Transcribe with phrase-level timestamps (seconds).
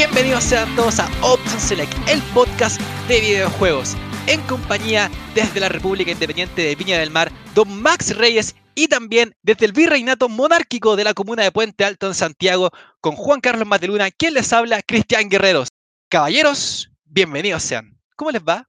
[0.00, 3.98] bienvenidos sean todos a Option Select, el podcast de videojuegos,
[4.28, 9.34] en compañía desde la República Independiente de Viña del Mar, don Max Reyes y también
[9.42, 12.70] desde el virreinato monárquico de la comuna de Puente Alto en Santiago,
[13.02, 15.68] con Juan Carlos Mateluna, quien les habla, Cristian Guerreros.
[16.08, 17.94] Caballeros, bienvenidos sean.
[18.16, 18.66] ¿Cómo les va?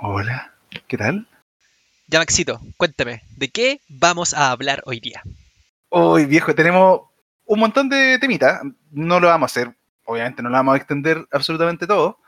[0.00, 0.52] Hola,
[0.88, 1.28] ¿qué tal?
[2.08, 5.22] Ya Maxito, cuéntame, ¿de qué vamos a hablar hoy día?
[5.90, 7.02] Hoy, viejo, tenemos
[7.44, 8.62] un montón de temitas.
[8.90, 12.18] No lo vamos a hacer, obviamente no lo vamos a extender absolutamente todo.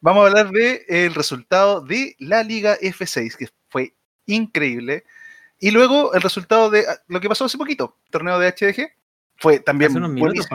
[0.00, 3.94] Vamos a hablar del el resultado de la Liga F6, que fue
[4.26, 5.04] increíble.
[5.58, 8.90] Y luego el resultado de lo que pasó hace poquito, torneo de HDG,
[9.36, 10.46] fue también Hace unos minutos.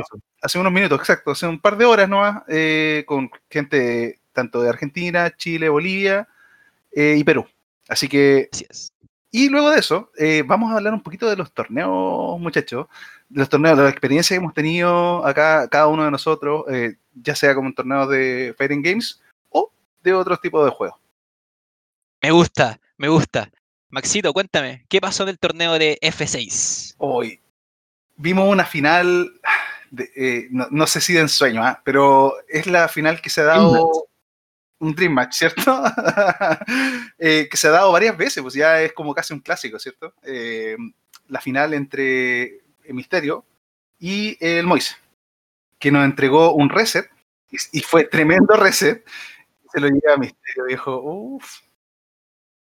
[0.42, 4.70] Hace unos minutos, exacto, hace un par de horas nomás, eh, con gente tanto de
[4.70, 6.28] Argentina, Chile, Bolivia
[6.92, 7.46] eh, y Perú.
[7.88, 8.94] Así que Así es.
[9.32, 12.88] y luego de eso, eh, vamos a hablar un poquito de los torneos, muchachos.
[13.34, 17.56] Los torneos, la experiencia que hemos tenido acá, cada uno de nosotros, eh, ya sea
[17.56, 19.72] como en torneos de Fighting Games o
[20.04, 21.00] de otros tipos de juegos.
[22.22, 23.50] Me gusta, me gusta.
[23.90, 26.96] Maxito, cuéntame, ¿qué pasó en el torneo de F6?
[26.98, 27.40] Hoy
[28.16, 29.32] vimos una final,
[29.90, 31.82] de- eh, no, no sé si de ensueño, ¿ah?
[31.84, 34.08] pero es la final que se ha Dream dado.
[34.80, 35.82] Un Dream Match, ¿cierto?
[37.20, 40.14] Eh, que se ha dado varias veces, pues ya es como casi un clásico, ¿cierto?
[40.24, 40.76] Eh,
[41.28, 42.61] la final entre
[42.94, 43.46] Misterio
[44.00, 44.96] y el Moise,
[45.80, 47.10] que nos entregó un reset,
[47.50, 49.06] y, y fue tremendo reset.
[49.72, 51.02] Se lo lleva a Misterio, viejo.
[51.02, 51.62] Uf.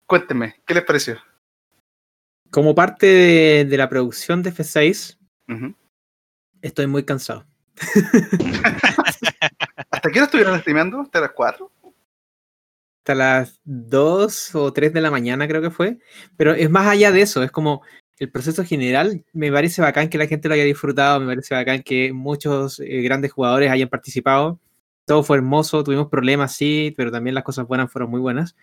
[0.07, 1.21] Cuéntenme, ¿qué les pareció?
[2.51, 5.75] Como parte de, de la producción de F6, Ujú.
[6.63, 7.45] estoy muy cansado.
[9.91, 11.01] ¿Hasta qué hora estuvieron streameando?
[11.01, 11.71] ¿Hasta las 4?
[13.01, 15.99] Hasta las 2 o 3 de la mañana creo que fue.
[16.37, 17.83] Pero es más allá de eso, es como
[18.19, 19.25] el proceso general.
[19.33, 23.03] Me parece bacán que la gente lo haya disfrutado, me parece bacán que muchos eh,
[23.03, 24.59] grandes jugadores hayan participado.
[25.05, 28.57] Todo fue hermoso, tuvimos problemas, sí, pero también las cosas buenas fueron muy buenas.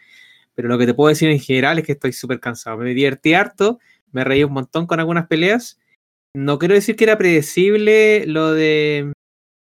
[0.56, 2.78] Pero lo que te puedo decir en general es que estoy súper cansado.
[2.78, 3.80] Me divertí harto,
[4.12, 5.80] me reí un montón con algunas peleas.
[6.34, 9.14] No quiero decir que era predecible lo de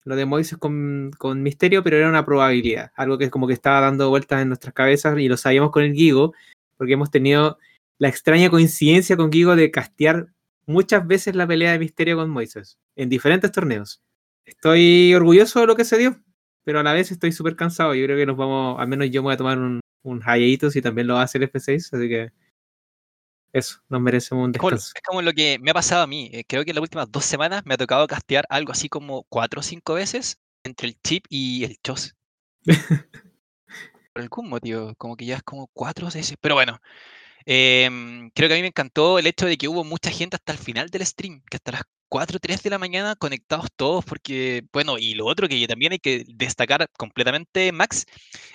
[0.06, 3.54] lo de Moises con, con Misterio, pero era una probabilidad, algo que es como que
[3.54, 6.34] estaba dando vueltas en nuestras cabezas y lo sabíamos con el Gigo,
[6.78, 7.60] porque hemos tenido
[8.00, 10.30] la extraña coincidencia con Gigo de castear
[10.66, 14.02] muchas veces la pelea de Misterio con Moises, en diferentes torneos.
[14.46, 16.20] Estoy orgulloso de lo que se dio,
[16.64, 17.94] pero a la vez estoy súper cansado.
[17.94, 20.76] Yo creo que nos vamos, al menos yo me voy a tomar un, un hiatus
[20.76, 22.32] y también lo va a hacer F6, así que
[23.52, 24.92] eso, nos merecemos un descanso.
[24.96, 26.30] es como lo que me ha pasado a mí.
[26.31, 29.24] eh, Creo que en las últimas dos semanas me ha tocado castear algo así como
[29.24, 32.16] cuatro o cinco veces entre el chip y el chos.
[34.14, 36.36] Por algún motivo, como que ya es como cuatro veces.
[36.40, 36.80] Pero bueno,
[37.46, 40.52] em, creo que a mí me encantó el hecho de que hubo mucha gente hasta
[40.52, 44.04] el final del stream, que hasta las 4 o 3 de la mañana conectados todos,
[44.04, 48.06] porque, bueno, y lo otro que también hay que destacar completamente, Max,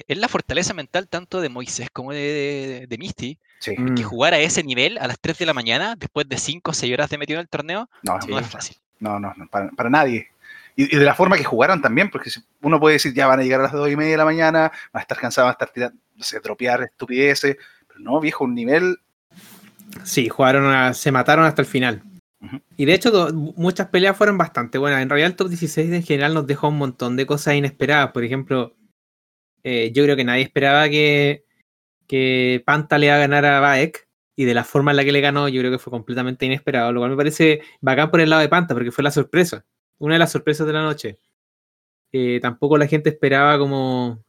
[0.09, 3.75] es la fortaleza mental tanto de Moisés como de, de- de Misty, Sí.
[3.79, 6.73] Mm, que jugar a ese nivel a las 3 de la mañana, después de 5
[6.73, 8.77] o 6 horas de metido en el torneo, No, no es fácil.
[9.01, 10.29] No, no, no, para, para nadie.
[10.77, 12.31] Y, y de la forma que jugaron también, porque
[12.61, 14.61] uno puede decir, ya van a llegar a las dos y media de la mañana,
[14.93, 17.57] van a estar cansados, van a estar tirando, no sé, tropear estupideces,
[17.99, 18.97] no, viejo, un nivel,
[20.03, 22.03] Sí, jugaron a- se mataron hasta el final.
[22.77, 25.01] Y de hecho, do- muchas peleas fueron bastante buenas.
[25.01, 28.11] En realidad, el top 16 en general nos dejó un montón de cosas inesperadas.
[28.13, 28.75] Por ejemplo,
[29.63, 31.45] eh, yo creo que nadie esperaba que,
[32.09, 34.09] que Panta le iba a ganar a Baek.
[34.37, 36.93] Y de la forma en la que le ganó, yo creo que fue completamente inesperado.
[36.93, 39.65] Lo cual me parece bacán por el lado de Panta, porque fue la sorpresa.
[39.99, 41.19] Una de las sorpresas de la noche.
[42.13, 44.25] Eh, tampoco la gente esperaba como.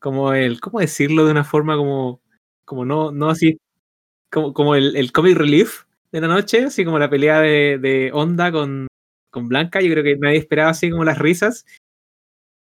[0.00, 0.60] Como el.
[0.60, 2.20] ¿Cómo decirlo de una forma como.
[2.64, 3.58] Como no, no así
[4.30, 8.10] como, como el, el comic relief de la noche, así como la pelea de, de
[8.12, 8.86] Onda con,
[9.30, 9.80] con Blanca.
[9.80, 11.64] Yo creo que nadie esperaba así como las risas.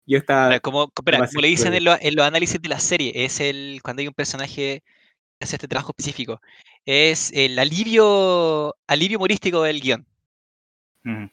[0.08, 0.60] Yo estaba.
[0.60, 3.80] Como, espera, como le dicen en, lo- en los análisis de la serie, es el
[3.84, 4.82] cuando hay un personaje
[5.40, 6.42] que hace este trabajo específico,
[6.86, 10.06] es el alivio, alivio humorístico del guion.
[11.04, 11.26] mm,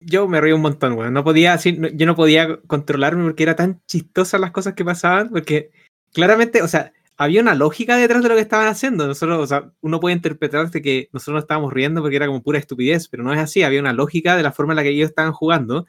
[0.00, 1.12] Yo me reí un montón, weón.
[1.14, 4.84] No podía así, no- yo no podía controlarme porque era tan chistosas las cosas que
[4.84, 5.70] pasaban, porque
[6.12, 9.06] claramente, o sea, había una lógica detrás de lo que estaban haciendo.
[9.06, 12.58] Nosotros, o sea, uno puede interpretar que nosotros nos estábamos riendo porque era como pura
[12.58, 13.62] estupidez, pero no es así.
[13.62, 15.86] Había una lógica de la forma en la que ellos estaban jugando,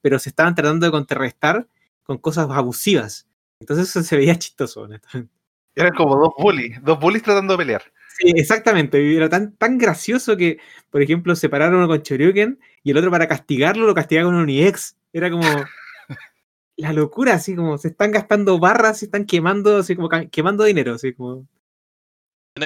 [0.00, 1.66] pero se estaban tratando de contrarrestar
[2.02, 3.26] con cosas abusivas.
[3.60, 5.32] Entonces eso se veía chistoso, honestamente.
[5.74, 7.82] eran como dos bullies, dos bullies tratando de pelear.
[8.18, 9.02] Sí, exactamente.
[9.02, 10.58] y Era tan, tan gracioso que,
[10.90, 14.42] por ejemplo, separaron uno con Choryuken y el otro para castigarlo lo castigaba con un
[14.42, 14.96] Uniex.
[15.12, 15.44] Era como
[16.76, 20.94] la locura, así como se están gastando barras, se están quemando, así como quemando dinero,
[20.94, 21.46] así como.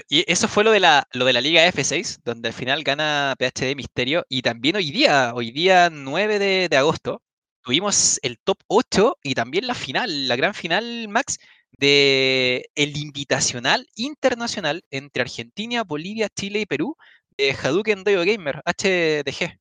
[0.09, 3.35] Y eso fue lo de la, lo de la Liga F6, donde al final gana
[3.39, 4.25] PHD Misterio.
[4.29, 7.23] Y también hoy día, hoy día 9 de, de agosto,
[7.63, 11.39] tuvimos el top 8 y también la final, la gran final, Max,
[11.73, 16.97] de el invitacional internacional entre Argentina, Bolivia, Chile y Perú
[17.37, 19.59] de Hadouken Dojo Gamer, HDG.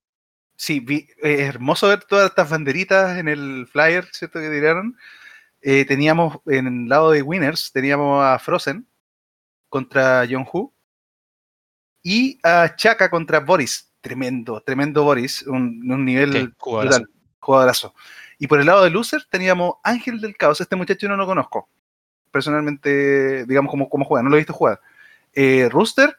[0.59, 4.41] Sí, vi, eh, hermoso ver todas estas banderitas en el flyer, ¿cierto?
[4.41, 4.97] Que tiraron.
[5.61, 8.85] Eh, teníamos en el lado de Winners, teníamos a Frozen
[9.69, 10.73] contra John Hu
[12.03, 13.94] y a Chaka contra Boris.
[14.01, 17.00] Tremendo, tremendo Boris, un, un nivel Sí, jugadorazo.
[17.03, 17.95] brutal, jugadorazo.
[18.38, 20.59] Y por el lado de Loser teníamos Ángel del Caos.
[20.59, 21.69] Este muchacho no lo conozco.
[22.31, 24.81] Personalmente, digamos, como, como juega, no lo he visto jugar.
[25.31, 26.17] Eh, Rooster,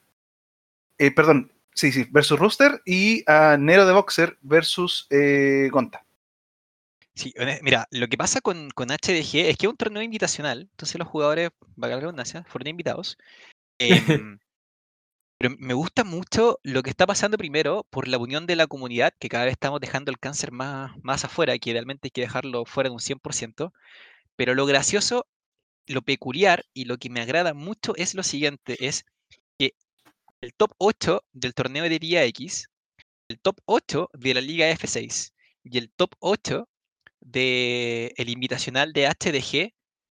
[0.97, 6.05] eh, perdón, sí, sí, versus Rooster y a Nero de Boxer versus eh, Gonta.
[7.15, 10.99] Sí, mira, lo que pasa con, con HDG es que es un torneo invitacional, entonces
[10.99, 13.19] los jugadores, valga la redundancia, fueron invitados.
[13.79, 14.39] Em,
[15.39, 19.13] pero me gusta mucho lo que está pasando primero por la unión de la comunidad,
[19.19, 22.65] que cada vez estamos dejando el cáncer más, más afuera, que idealmente hay que dejarlo
[22.65, 23.73] fuera de un 100%.
[24.37, 25.27] Pero lo gracioso,
[25.87, 29.05] lo peculiar y lo que me agrada mucho es lo siguiente, es
[30.41, 32.69] el top 8 del torneo de Vía X,
[33.29, 35.33] el top 8 de la Liga F6
[35.65, 36.69] y el top 8
[37.21, 39.73] del invitacional de HDG,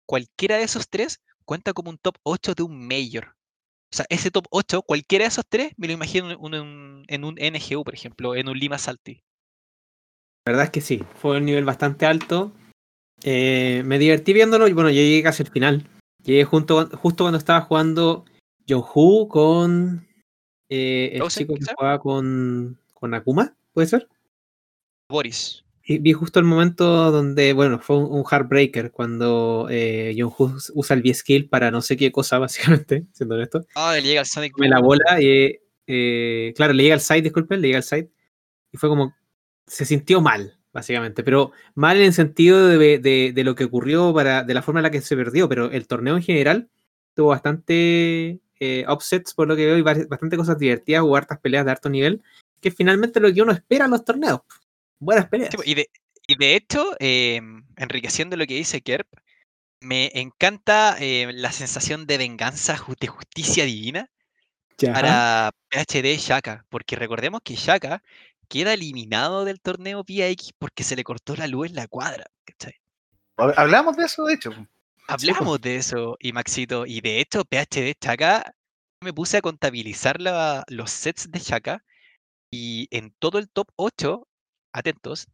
[0.05, 3.35] cualquiera de esos tres cuenta como un top 8 de un Major.
[3.91, 6.61] O sea, ese top 8, cualquiera de esos tres, me lo imagino en un, en
[6.61, 9.21] un- en un NGU, por ejemplo, en un Lima Salty.
[10.45, 12.53] La verdad es que sí, fue un nivel bastante alto.
[13.23, 15.87] Eh, me divertí viéndolo y bueno, yo llegué casi al final.
[16.23, 18.25] Llegué junto, justo cuando estaba jugando
[18.67, 20.07] John Hu con
[20.71, 24.07] eh, el chico que jugaba con, con Akuma, ¿puede ser?
[25.09, 25.63] Boris.
[25.83, 30.57] Y vi justo el momento donde, bueno, fue un, un heartbreaker cuando eh, John Hu
[30.75, 33.65] usa el V-Skill para no sé qué cosa, básicamente, siendo honesto.
[33.75, 37.23] Ah, le llega el Sonic Come la bola y, eh, claro, le llega al side,
[37.23, 38.09] disculpen, le llega al side.
[38.71, 39.13] Y fue como,
[39.67, 44.13] se sintió mal, básicamente, pero mal en el sentido de, de- de lo que ocurrió,
[44.13, 46.69] para, de la forma en la que se perdió, pero el torneo en general
[47.15, 51.65] tuvo bastante eh, upsets, por lo que veo, y bastante cosas divertidas, hubo hartas peleas
[51.65, 52.21] de harto nivel,
[52.61, 54.41] que es finalmente lo que uno espera en los torneos.
[54.99, 55.55] Buenas peleas.
[55.55, 55.89] Po, y, de,
[56.27, 59.07] y de hecho, em, enriqueciendo lo que dice Kerp,
[59.79, 64.09] me encanta eh, la sensación de venganza, de justicia divina
[64.77, 64.93] Ya.
[64.93, 68.03] para PhD Shaka, porque recordemos que Shaka
[68.47, 72.25] queda eliminado del torneo vía X porque se le cortó la luz en la cuadra.
[72.45, 72.75] ¿cachai?
[73.37, 74.51] Hab- Hablamos de eso, de hecho.
[75.07, 78.55] Hablamos de eso, y Maxito, y de hecho, PhD Chaka,
[79.01, 81.83] me puse a contabilizar la- los sets de Chaka,
[82.51, 84.27] y en todo el top 8,
[84.73, 85.27] atentos,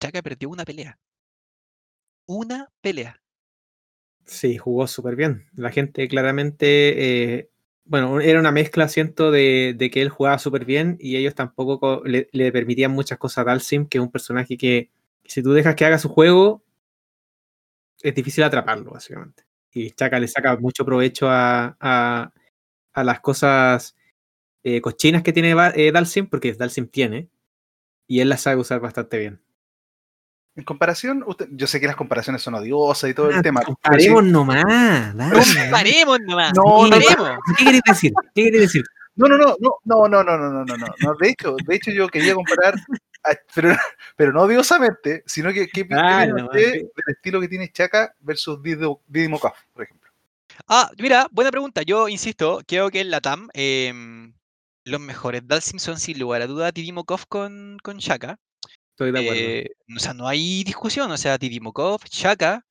[0.00, 0.98] Chaka perdió una pelea.
[2.28, 3.20] Una pelea.
[4.26, 5.46] Sí, jugó súper bien.
[5.54, 7.50] La gente claramente, eh,
[7.84, 11.80] bueno, era una mezcla, siento, de, de que él jugaba súper bien y ellos tampoco
[11.80, 14.90] co- le, le permitían muchas cosas a Dalsim, que es un personaje que,
[15.24, 16.62] si tú dejas que haga su juego,
[18.02, 19.44] es difícil atraparlo, básicamente.
[19.72, 22.32] Y Chaka le saca mucho provecho a, a,
[22.94, 23.96] a las cosas
[24.64, 27.28] eh, cochinas que tiene eh, Dalsim, porque Dalsim tiene,
[28.06, 29.40] y él las sabe usar bastante bien.
[30.56, 33.60] En comparación, usted- yo sé que las comparaciones son odiosas y todo Ah, el tema.
[33.60, 35.16] pero sí- Comparemos nomás.
[35.16, 35.70] dale.
[35.70, 36.52] ¡Paremos nomás!
[36.56, 36.98] No, no.
[36.98, 38.12] ¿Qué querés decir?
[38.34, 38.84] ¿Qué querés decir?
[39.14, 41.14] No, no, no, no, no, no, no, no, no, no.
[41.20, 42.74] De hecho, de hecho yo quería comparar,
[43.54, 43.70] pero,
[44.16, 49.40] pero no odiosamente, sino que qué Ah, no, del estilo que tiene Chaka versus Didimo
[49.40, 50.10] Kaf, por ejemplo.
[50.66, 51.82] Ah, mira, buena pregunta.
[51.82, 54.34] Yo insisto, creo que en la TAM, em,
[54.84, 58.38] los mejores Dalsim son sin lugar a duda Didimokov con, con Shaka.
[58.90, 59.40] Estoy de acuerdo.
[59.40, 61.10] Eh, o sea, no hay discusión.
[61.10, 62.64] O sea, Didimokov, Shaka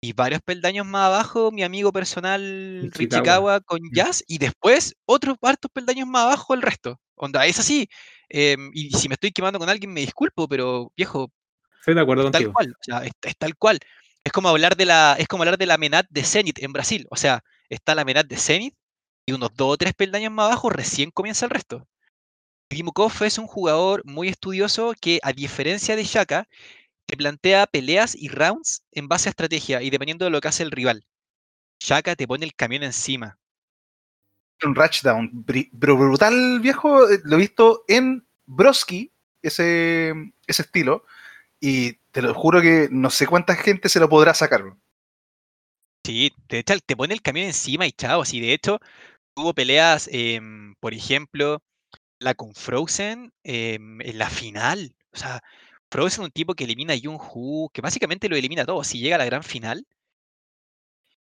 [0.00, 3.20] y varios peldaños más abajo, mi amigo personal Richikawa.
[3.20, 3.94] Richikawa con Mm.
[3.94, 7.00] Jazz y después otros hartos peldaños más abajo el resto.
[7.14, 7.88] Onda, es así.
[8.32, 11.30] Em, y si me estoy quemando con alguien, me disculpo, pero viejo,
[11.80, 12.52] Estoy de acuerdo tal contigo.
[12.52, 12.72] cual.
[12.72, 13.80] O sea, es, es tal cual.
[14.24, 17.06] Es como hablar de la, es como hablar de la Menat de Zenit en Brasil.
[17.10, 18.74] O sea, está la Menat de Zenit
[19.26, 21.88] y unos dos o tres peldaños más abajo recién comienza el resto.
[22.70, 26.48] Dimukov es un jugador muy estudioso que, a diferencia de Shaka,
[27.06, 30.62] te plantea peleas y rounds en base a estrategia y dependiendo de lo que hace
[30.62, 31.04] el rival.
[31.80, 33.38] Shaka te pone el camión encima.
[34.64, 35.44] Un Rushdown,
[35.78, 37.08] pero brutal, viejo.
[37.10, 40.12] eh, Lo he visto en Broski, ese,
[40.46, 41.04] ese estilo,
[41.60, 44.64] y te lo juro que no sé cuánta gente se lo podrá sacar.
[46.04, 48.22] Sí, te, echa te pone el camión encima y chao.
[48.22, 48.78] Así de hecho,
[49.36, 51.62] hubo peleas, em, por ejemplo,
[52.20, 54.94] la con Frozen em, en la final.
[55.12, 55.42] O sea,
[55.90, 58.84] Frozen es un tipo que elimina a Jun-Hu, que básicamente lo elimina todo.
[58.84, 59.86] Si llega a la gran final,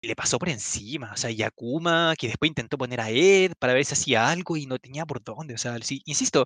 [0.01, 1.11] le pasó por encima.
[1.13, 4.65] O sea, Yakuma, que después intentó poner a Ed para ver si hacía algo y
[4.65, 5.53] no tenía por dónde.
[5.55, 6.45] O sea, sí, insisto,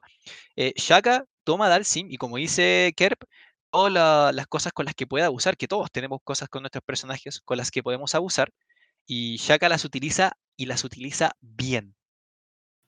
[0.56, 3.24] eh, Shaka toma Dalsim y como dice Kerp,
[3.72, 6.84] todas la- las cosas con las que puede abusar, que todos tenemos cosas con nuestros
[6.86, 8.52] personajes con las que podemos abusar,
[9.08, 11.96] y Shaka las utiliza y las utiliza bien.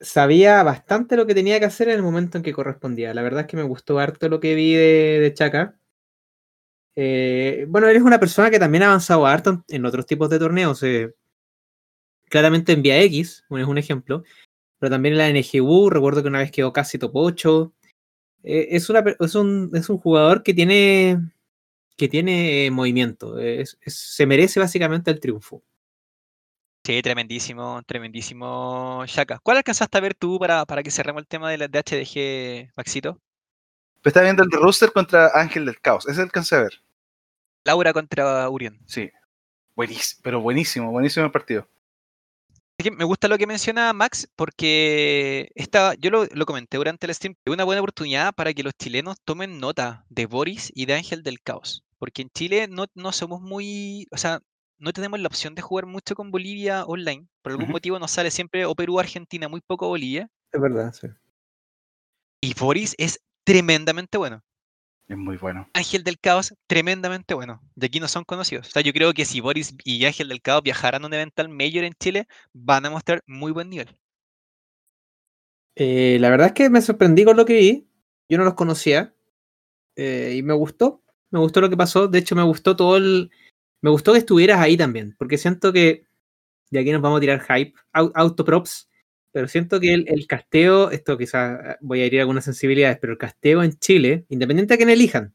[0.00, 3.14] Sabía bastante lo que tenía que hacer en el momento en que correspondía.
[3.14, 5.78] La verdad es que me gustó harto lo que vi de, Chaka.
[7.00, 10.82] Eh, bueno, eres una persona que también ha avanzado harto en- otros tipos de torneos.
[10.82, 11.14] eh,
[12.28, 14.24] claramente en Vía X, un- es un ejemplo.
[14.80, 17.72] Pero también en la NGU, recuerdo que una vez quedó casi top 8.
[18.42, 21.18] Eh, es, una, es, un, es un jugador que tiene,
[21.96, 23.38] que tiene movimiento.
[23.38, 25.62] es- es- se merece básicamente el triunfo.
[26.84, 29.38] Sí, tremendísimo, tremendísimo Shaka.
[29.40, 32.72] ¿Cuál alcanzaste a ver tú para, para que cerremos el tema de, la, de HDG,
[32.76, 33.20] Maxito?
[34.02, 36.08] Pues está viendo el de Rooster contra Ángel del Caos.
[36.08, 36.82] Ese alcancé a ver.
[37.68, 38.80] Laura contra Urión.
[38.86, 39.10] Sí.
[39.76, 41.68] Buenísimo, pero buenísimo, buenísimo el partido.
[42.96, 47.34] Me gusta lo que menciona Max porque esta, yo lo, lo comenté durante el stream,
[47.44, 51.22] es una buena oportunidad para que los chilenos tomen nota de Boris y de Ángel
[51.22, 51.84] del Caos.
[51.98, 54.40] Porque en Chile no, no somos muy, o sea,
[54.78, 57.28] no tenemos la opción de jugar mucho con Bolivia online.
[57.42, 60.30] Por algún motivo nos sale siempre o Perú o Argentina, muy poco Bolivia.
[60.52, 61.08] Es verdad, sí.
[62.40, 64.42] Y Boris es tremendamente bueno.
[65.08, 65.68] Es muy bueno.
[65.72, 67.62] Ángel del Caos, tremendamente bueno.
[67.74, 68.68] De aquí no son conocidos.
[68.68, 71.48] O sea, yo creo que si Boris y Ángel del Caos viajaran a un Evental
[71.48, 73.88] Major en Chile, van a mostrar muy buen nivel.
[75.76, 77.88] Eh, la verdad es que me sorprendí con lo que vi.
[78.28, 79.14] Yo no los conocía.
[79.96, 81.02] eh, y me gustó.
[81.30, 82.08] Me gustó lo que pasó.
[82.08, 83.30] De hecho, me gustó todo el.
[83.82, 85.14] Me gustó que estuvieras ahí también.
[85.18, 86.04] Porque siento que.
[86.70, 87.74] Y aquí nos vamos a tirar hype.
[87.92, 88.88] au- Autoprops.
[89.32, 90.90] Pero siento que el, el casteo.
[90.90, 92.98] Esto quizás voy a herir algunas sensibilidades.
[93.00, 95.34] Pero el casteo en Chile, independiente de quién elijan.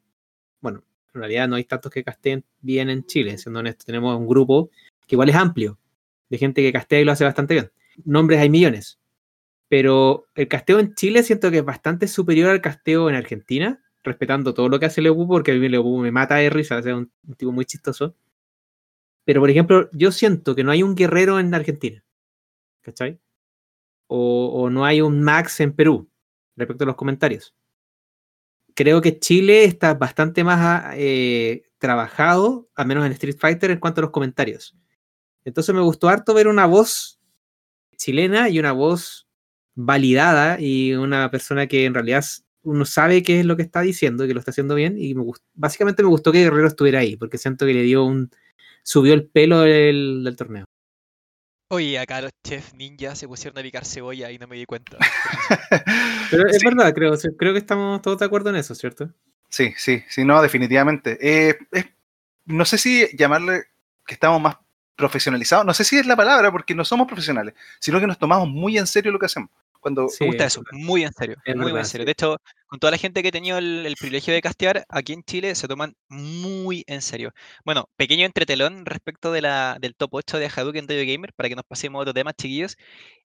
[0.62, 0.83] Bueno,
[1.13, 3.38] en realidad no hay tantos que casteen bien en Chile.
[3.38, 4.71] Siendo honesto, tenemos un grupo
[5.07, 5.79] que igual es amplio.
[6.29, 7.71] De gente que castea y lo hace bastante bien.
[8.05, 9.00] Nombres hay millones
[9.73, 14.53] pero el casteo en Chile siento que es bastante superior al casteo en Argentina, respetando
[14.53, 17.33] todo lo que hace Leopu, porque a mí me mata de risa, es un, un
[17.33, 18.15] tipo muy chistoso.
[19.25, 22.03] Pero, por ejemplo, yo siento que no hay un guerrero en Argentina,
[22.81, 23.19] ¿cachai?
[24.15, 26.08] O, no hay un Max en Perú,
[26.55, 27.55] respecto a los comentarios.
[28.75, 34.01] Creo que Chile está bastante más eh, trabajado, al menos en Street Fighter, en cuanto
[34.01, 34.75] a los comentarios.
[35.46, 37.20] Entonces me gustó harto ver una voz
[37.98, 39.27] chilena y una voz
[39.74, 42.24] validada y una persona que en realidad
[42.62, 45.24] uno sabe qué es lo que está diciendo, que lo está haciendo bien y me
[45.55, 48.29] básicamente me gustó que Guerrero estuviera ahí porque siento que le dio un
[48.84, 50.65] subió el pelo del torneo.
[51.74, 54.96] Oye, acá los chefs ninja se pusieron a picar cebolla y no me di cuenta.
[56.30, 56.65] Pero es Sí.
[56.65, 59.10] verdad, creo, creo que estamos todos de acuerdo en eso, ¿cierto?
[59.50, 61.18] Sí, sí, sí, no, definitivamente.
[61.22, 61.86] Eh, es-
[62.46, 63.63] no sé si llamarle
[64.06, 64.58] que estamos más
[64.96, 68.48] profesionalizados, no sé si es la palabra, porque no somos profesionales, sino que nos tomamos
[68.50, 69.50] muy en serio lo que hacemos.
[69.83, 72.05] Cuando, Sí, Me gusta es eso, muy en serio, Es muy, en serio.
[72.05, 72.05] sí.
[72.05, 72.37] De hecho,
[72.67, 75.55] con toda la gente que he tenido el, el privilegio de castear, aquí en Chile
[75.55, 77.31] se toman muy en serio.
[77.65, 81.55] Bueno, pequeño entretelón respecto de la, del top 8 de Hadouken Radio Gamer, para que
[81.55, 82.77] nos pasemos a otro tema, chiquillos.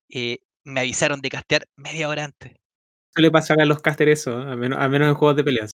[0.08, 2.52] eh, me avisaron de castear media hora antes.
[2.52, 4.52] Eso le pasa a los casters eso, ¿eh?
[4.52, 5.72] a menos, a menos en juegos de peleas.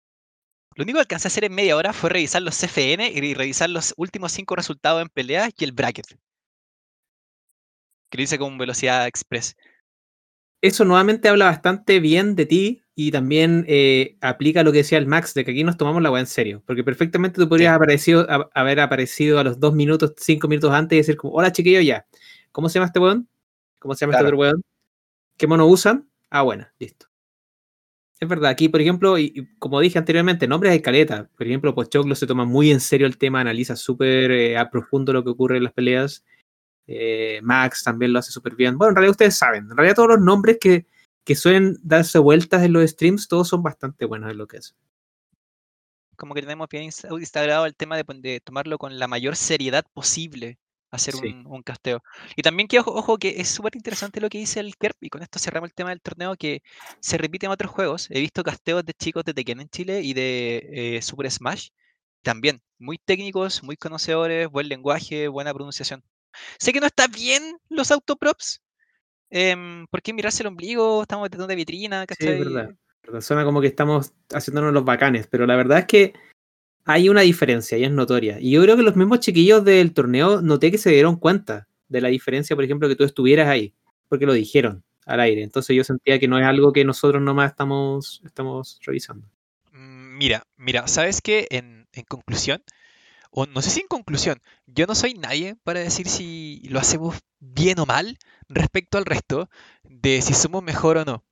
[0.75, 3.69] Lo único que alcancé a hacer en media hora fue revisar los CFN y revisar
[3.69, 6.05] los últimos cinco resultados en peleas y el bracket.
[8.09, 9.55] Que lo hice con velocidad express.
[10.63, 15.07] Eso nuevamente habla bastante bien de ti y también eh, aplica lo que decía el
[15.07, 16.63] Max, de que aquí nos tomamos la weá en serio.
[16.65, 20.95] Porque perfectamente tú podrías aparecido, a- haber aparecido a los dos minutos, cinco minutos antes
[20.95, 22.05] y decir como, hola chiquillo, ya.
[22.53, 23.27] ¿Cómo se llama este weón?
[23.79, 24.25] ¿Cómo se llama Claro.
[24.27, 24.63] este otro weón?
[25.37, 26.07] ¿Qué mono usan?
[26.29, 27.07] Ah, bueno, listo.
[28.21, 31.29] Es verdad, aquí, por ejemplo, y, y como dije anteriormente, nombres de caleta.
[31.37, 35.11] Por ejemplo, Pochoclo se toma muy en serio el tema, analiza súper eh, a profundo
[35.11, 36.23] lo que ocurre en las peleas.
[36.87, 38.77] Eh, Max también lo hace súper bien.
[38.77, 40.85] Bueno, en realidad ustedes saben, en realidad todos los nombres que,
[41.23, 44.75] que suelen darse vueltas en los streams, todos son bastante buenos en lo que es.
[46.15, 50.59] Como que tenemos bien insta- instaurado el tema de, tomarlo con la mayor seriedad posible,
[50.91, 51.27] hacer Sí.
[51.27, 52.03] un, un casteo.
[52.35, 55.09] Y también que, ojo, ojo, que es súper interesante lo que dice el Kerp, y
[55.09, 56.61] con esto cerramos el tema del torneo, que
[56.99, 58.07] se repite en otros juegos.
[58.11, 61.69] He visto casteos de chicos de Tekken en Chile y de eh, Super Smash,
[62.21, 66.03] también, muy técnicos, muy conocedores, buen lenguaje, buena pronunciación.
[66.57, 68.61] Sé que no está bien los autoprops.
[69.29, 71.01] em, ¿Por qué mirarse el ombligo?
[71.01, 72.33] Estamos tratando de vitrina, Sí, ¿cachai?
[72.33, 72.75] es verdad.
[73.03, 76.13] verdad, Suena como que estamos haciéndonos los bacanes, pero la verdad es que
[76.85, 78.39] hay una diferencia y es notoria.
[78.39, 82.01] Y yo creo que los mismos chiquillos del torneo noté que se dieron cuenta de
[82.01, 83.73] la diferencia, por ejemplo, que tú estuvieras ahí,
[84.09, 85.43] porque lo dijeron al aire.
[85.43, 89.27] Entonces yo sentía que no es algo que nosotros nomás estamos, estamos revisando.
[89.71, 91.47] Mm, Mira, mira, ¿sabes qué?
[91.49, 92.63] En, en conclusión,
[93.33, 97.17] o no sé si en conclusión, yo no soy nadie para decir si lo hacemos
[97.39, 98.17] bien o mal
[98.49, 99.49] respecto al resto,
[99.83, 101.23] de si somos mejor o no.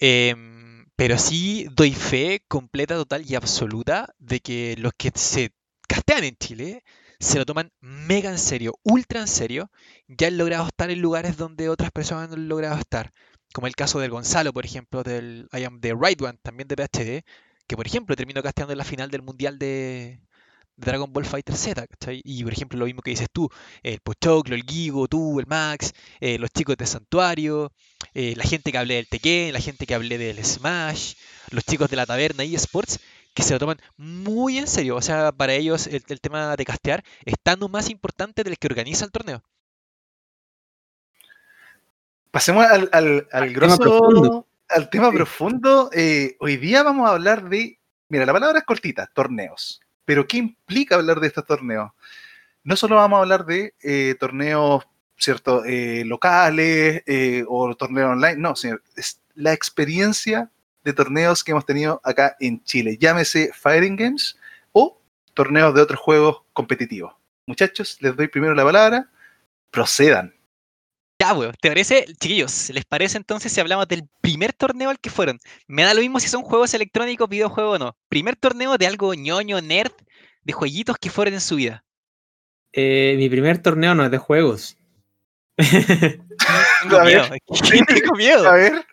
[0.00, 5.52] Em, Pero sí doy fe completa, total y absoluta de que los que se
[5.88, 6.84] castean en Chile
[7.20, 9.70] se lo toman mega en serio, ultra en serio,
[10.08, 13.12] ya han logrado estar en lugares donde otras personas no han logrado estar.
[13.52, 16.76] Como el caso del Gonzalo, por ejemplo, del I Am the Right One, también de
[16.76, 17.24] PHD,
[17.66, 20.20] que por ejemplo terminó casteando en la final del Mundial de,
[20.78, 22.22] Dragon Ball Fighter Z, ¿cachai?
[22.24, 23.50] Y por ejemplo, lo mismo que dices tú,
[23.82, 27.72] el Pochoclo, el Gigo, tú, el Max, eh, los chicos de Santuario,
[28.14, 31.14] eh, la gente que hablé del Tekken, la gente que hablé del Smash,
[31.50, 33.00] los chicos de la taberna y Sports,
[33.34, 34.96] que se lo toman muy en serio.
[34.96, 39.04] O sea, para ellos el, tema de castear es tan más importante del que organiza
[39.04, 39.42] el torneo.
[42.30, 45.90] Pasemos al, al, al grosso, al tema profundo.
[45.92, 49.80] Eh, hoy día vamos a hablar de, mira, la palabra es cortita, torneos.
[50.08, 51.90] Pero ¿qué implica hablar de estos torneos?
[52.64, 54.88] No solo vamos a hablar de eh, torneos
[55.18, 55.66] ¿cierto?
[55.66, 60.50] Eh, locales eh, o torneos online, no, señor, es la experiencia
[60.82, 62.96] de torneos que hemos tenido acá en Chile.
[62.98, 64.38] Llámese Fighting Games
[64.72, 64.98] o
[65.34, 67.14] torneos de otros juegos competitivos.
[67.44, 69.10] Muchachos, les doy primero la palabra.
[69.70, 70.37] Procedan.
[71.28, 72.70] Ya, weón, ¿te parece, chiquillos?
[72.70, 75.38] ¿Les parece entonces si hablamos del primer torneo al que fueron?
[75.66, 77.96] Me da lo mismo si son juegos electrónicos, videojuegos o no.
[78.08, 79.92] Primer torneo de algo ñoño, nerd,
[80.42, 81.84] de jueguitos que fueron en su vida.
[82.72, 84.78] Eh, mi primer torneo no es de juegos.
[85.58, 87.24] tengo miedo.
[87.86, 88.48] tengo miedo.
[88.48, 88.86] A ver.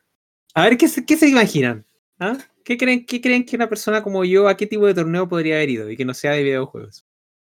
[0.55, 1.85] A ver, ¿qué se, qué se imaginan?
[2.19, 2.37] ¿Ah?
[2.65, 5.55] ¿Qué, creen, ¿Qué creen que una persona como yo a qué tipo de torneo podría
[5.55, 7.05] haber ido y que no sea de videojuegos?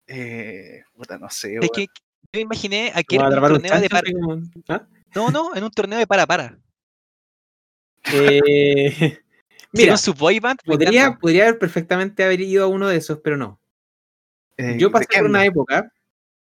[0.06, 1.58] Eh, puta, no sé.
[1.60, 1.88] Es que
[2.34, 4.10] yo imaginé aquí en un torneo de para.
[4.70, 4.88] ¿Ah?
[5.16, 6.58] No, no, en un torneo de para para.
[8.14, 9.20] Eh,
[9.74, 13.38] mira, su boy band, podría, podría haber perfectamente haber ido a uno de esos, pero
[13.38, 13.60] no.
[14.58, 15.92] Eh, yo pasé por una época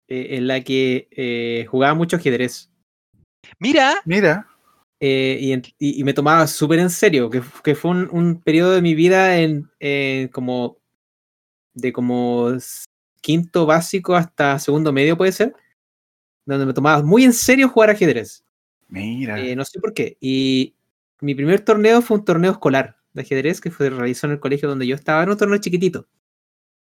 [0.07, 2.69] eh, en la que eh, jugaba mucho ajedrez.
[3.59, 4.01] Mira.
[4.05, 4.47] Mira.
[5.03, 8.93] Y, y, me tomaba súper en serio, que, que fue un, un, periodo de mi
[8.93, 9.67] vida en,
[10.31, 10.77] como
[11.73, 12.51] de como
[13.19, 15.55] quinto básico hasta segundo medio, puede ser,
[16.53, 18.43] donde me tomaba muy en serio jugar ajedrez.
[18.87, 19.39] Mira.
[19.39, 20.17] Eh, no sé por qué.
[20.19, 20.75] Y
[21.21, 24.69] mi primer torneo fue un torneo escolar de ajedrez que fue realizado en el colegio
[24.69, 26.07] donde yo estaba, en un torneo chiquitito.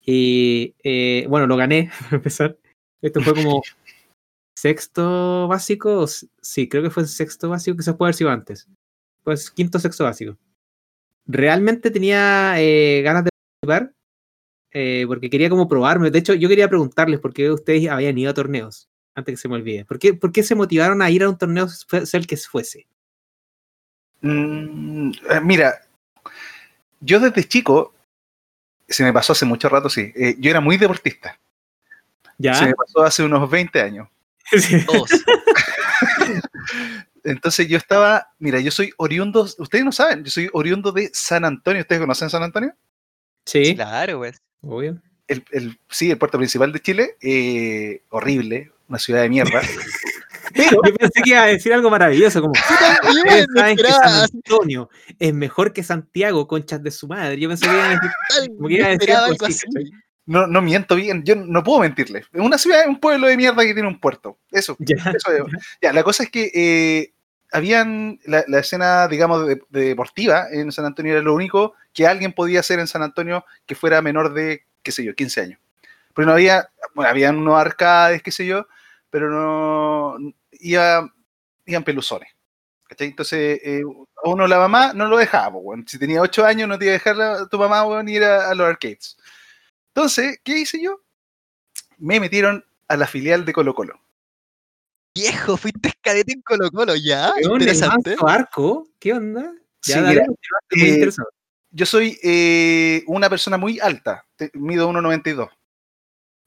[0.01, 2.57] Y eh, bueno, lo gané, a empezar.
[3.01, 3.61] Esto fue como
[4.55, 8.67] sexto básico, sí, creo que fue sexto básico, quizás puede haber sido antes.
[9.23, 10.37] Pues quinto, sexto básico.
[11.25, 13.95] Realmente tenía eh, ganas de participar
[14.71, 16.11] eh, porque quería como probarme.
[16.11, 19.47] De hecho, yo quería preguntarles por qué ustedes habían ido a torneos, antes que se
[19.47, 19.85] me olvide.
[19.85, 22.85] ¿Por qué, por qué se motivaron a ir a un torneo, sea el que fuese?
[24.21, 25.81] Mm, eh, mira,
[26.99, 27.93] yo desde chico,
[28.87, 31.39] se me pasó hace mucho rato, sí, eh, yo era muy deportista.
[32.37, 32.53] ¿Ya?
[32.53, 34.09] Se me pasó hace unos 20 años.
[37.23, 41.43] Entonces yo estaba, mira, yo soy oriundo, ustedes no saben, yo soy oriundo de San
[41.43, 41.81] Antonio.
[41.81, 42.75] ¿Ustedes conocen San Antonio?
[43.45, 43.75] Sí.
[43.75, 44.39] Claro, pues.
[44.61, 45.01] Obvio.
[45.27, 49.61] El, el, sí, el puerto principal de Chile, eh, horrible, una ciudad de mierda.
[50.53, 52.53] Pero, Yo pensé que iba a decir algo maravilloso, como
[53.01, 57.37] también, saben que San Antonio es mejor que Santiago, conchas de su madre.
[57.37, 58.11] Yo pensé que iba a decir,
[58.55, 59.67] como que iba a decir algo así.
[60.27, 62.19] No, no miento bien, yo no puedo mentirle.
[62.19, 64.39] Es una ciudad, un pueblo de mierda que tiene un puerto.
[64.49, 65.31] Eso, ya, eso
[65.81, 65.93] ya.
[65.93, 67.13] la cosa es que eh,
[67.51, 72.07] habían la, la, escena, digamos, de, de deportiva en San Antonio era lo único que
[72.07, 75.59] alguien podía hacer en San Antonio que fuera menor de, qué sé yo, 15 años.
[76.15, 78.67] Pero no había, bueno, habían unos arcades, qué sé yo,
[79.09, 80.17] pero no
[80.51, 81.13] iba,
[81.65, 82.29] iban peluzones.
[82.87, 83.07] ¿cachai?
[83.07, 83.83] Entonces, eh,
[84.23, 85.83] a uno la mamá no lo dejaba, bueno.
[85.87, 88.49] si tenía 8 años no te iba a dejar la, tu mamá bueno, ir a,
[88.49, 89.17] a los arcades.
[89.93, 91.01] Entonces, ¿qué hice yo?
[91.97, 93.99] Me metieron a la filial de Colo Colo.
[95.15, 97.33] Viejo, fuiste cadete en Colo Colo, ya.
[97.37, 98.15] ¿Qué interesante.
[98.27, 98.89] arco?
[98.99, 99.53] ¿Qué onda?
[99.83, 100.25] Ya, sí, dale,
[100.71, 101.11] mira, eh,
[101.71, 105.49] yo soy eh, una persona muy alta, mido 1,92.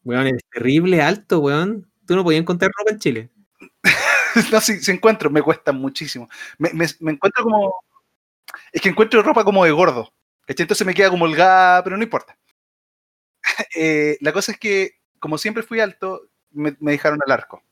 [0.05, 1.91] Weón, es terrible alto, weón.
[2.09, 3.31] Tú no podías encontrar ropa en Chile.
[4.51, 6.27] no, si, si, encuentro, me cuesta muchísimo.
[6.57, 7.75] Me, me, me, encuentro como.
[8.73, 10.11] Es que encuentro ropa como de gordo.
[10.47, 12.39] Entonces me queda como holgada, pero no importa.
[13.77, 17.63] eh, la cosa es que, como siempre fui alto, me, me dejaron al arco.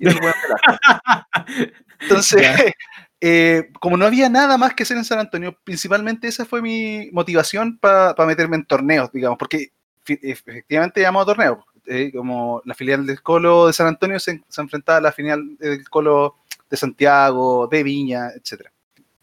[0.00, 1.26] Y no al arco.
[2.00, 2.74] Entonces,
[3.20, 7.08] eh, como no había nada más que hacer en San Antonio, principalmente esa fue mi
[7.12, 9.72] motivación para pa meterme en torneos, digamos, porque
[10.04, 11.64] efectivamente llamamos torneos.
[11.86, 15.56] Eh, como la filial del Colo de San Antonio se, se, enfrentaba a la filial
[15.58, 16.36] del Colo
[16.70, 18.68] de Santiago, de Viña, etc.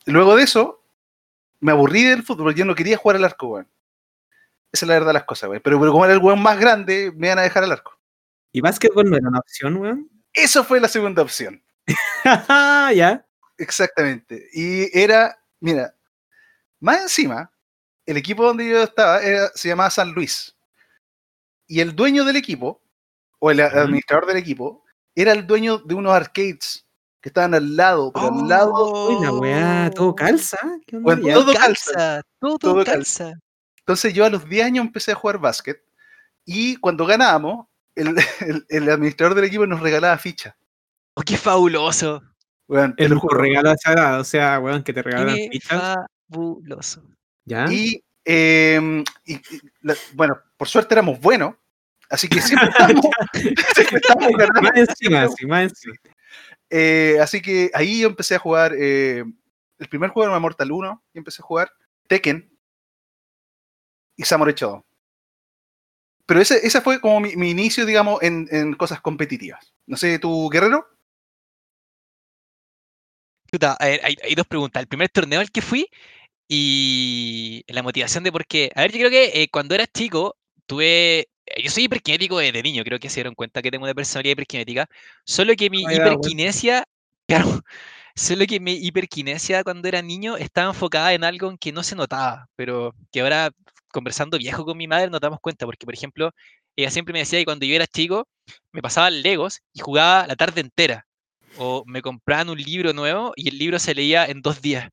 [0.05, 0.83] Luego de eso,
[1.59, 3.67] me aburrí del fútbol, yo no quería jugar al arco, weón.
[4.71, 5.61] Esa es la verdad de las cosas, weón.
[5.63, 7.97] Pero, pero como era el weón más grande, me iban a dejar al arco.
[8.51, 10.09] ¿Y básquetbol no era una opción, weón?
[10.33, 11.61] Eso fue la segunda opción.
[12.95, 13.25] ya.
[13.57, 14.47] Exactamente.
[14.53, 15.93] Y era, mira,
[16.79, 17.51] Más encima,
[18.05, 20.55] el equipo donde yo estaba era- se llamaba San Luis.
[21.71, 22.81] Y el dueño del equipo,
[23.39, 24.83] o el administrador del equipo,
[25.15, 26.85] era el dueño de unos arcades
[27.21, 29.07] que estaban al lado, pero al lado.
[29.07, 29.95] Uy, la weá, Oh.
[29.95, 30.57] todo calza.
[30.85, 33.31] ¿Qué onda Bueno, todo calza, todo, todo calza.
[33.77, 35.81] Entonces yo a los 10 años empecé a jugar básquet.
[36.43, 40.53] Y cuando ganábamos, el, el- el administrador del equipo nos regalaba fichas.
[41.13, 42.21] Oh, qué fabuloso.
[42.97, 43.37] El juro.
[43.37, 45.95] regalo sagrado, o sea, weón, que te regalan Qué fichas.
[46.29, 47.01] fabuloso.
[47.45, 47.65] ¿Ya?
[47.71, 51.55] Y, eh, y- y la- bueno, por suerte éramos buenos.
[52.11, 53.05] Así que siempre estábamos,
[53.75, 54.61] siempre estábamos ganando.
[54.61, 55.95] Más encima, sí, más encima.
[56.69, 58.73] Eh, así que ahí yo empecé a jugar.
[58.77, 59.23] eh,
[59.79, 61.71] el primer juego era Mortal 1 y empecé a jugar
[62.07, 62.49] Tekken
[64.17, 64.83] y Samurai Shodown.
[66.25, 69.73] Pero ese, ese fue como mi, mi inicio, digamos, en, en cosas competitivas.
[69.85, 70.87] No sé, ¿tú, Guerrero?
[73.51, 74.81] Chuta, a ver, hay, hay dos preguntas.
[74.81, 75.87] El primer torneo al que fui
[76.49, 78.71] y la motivación de por qué.
[78.75, 81.29] A ver, yo creo que eh, cuando era chico tuve.
[81.57, 84.87] Yo soy hiperkinético desde niño, creo que se dieron cuenta que tengo una personalidad hiperkinética.
[85.25, 86.07] Solo que mi cuenta.
[86.07, 86.83] hiperkinesia.
[87.27, 87.61] Claro.
[88.13, 91.95] Solo que mi hiperkinesia cuando era niño estaba enfocada en algo en que no se
[91.95, 93.51] notaba, pero que ahora
[93.87, 96.31] conversando viejo con mi madre nos damos cuenta, porque por ejemplo,
[96.75, 98.27] ella siempre me decía que cuando yo era chico
[98.73, 101.05] me pasaban Legos y jugaba la tarde entera.
[101.57, 104.89] O me compraban un libro nuevo y el libro se leía en dos días.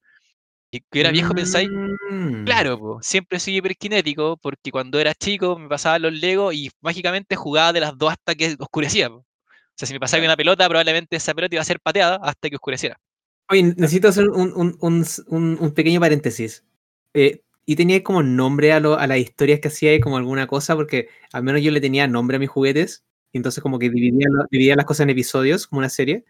[0.71, 1.69] Y que era viejo pensáis,
[2.11, 2.45] Mm.
[2.45, 7.37] claro, po, siempre soy hiperkinético porque cuando era chico me pasaban los Legos y mágicamente
[7.37, 9.09] jugaba de las dos hasta que oscurecía.
[9.09, 9.17] po.
[9.17, 9.25] O
[9.77, 12.57] sea, si me pasaba una pelota, probablemente esa pelota iba a ser pateada hasta que
[12.57, 12.99] oscureciera.
[13.51, 16.65] Oye, necesito hacer un, un- un- un- pequeño paréntesis.
[17.15, 20.75] Eh, ¿Y tenías como nombre a, lo- a las historias que hacía como alguna cosa?
[20.75, 23.05] Porque al menos yo le tenía nombre a mis juguetes.
[23.33, 26.25] Y entonces como que dividía, dividía las cosas en episodios, como una serie.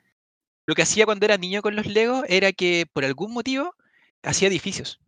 [0.66, 3.72] Lo que hacía cuando era niño con los Legos era que por algún motivo
[4.22, 5.00] hacía edificios.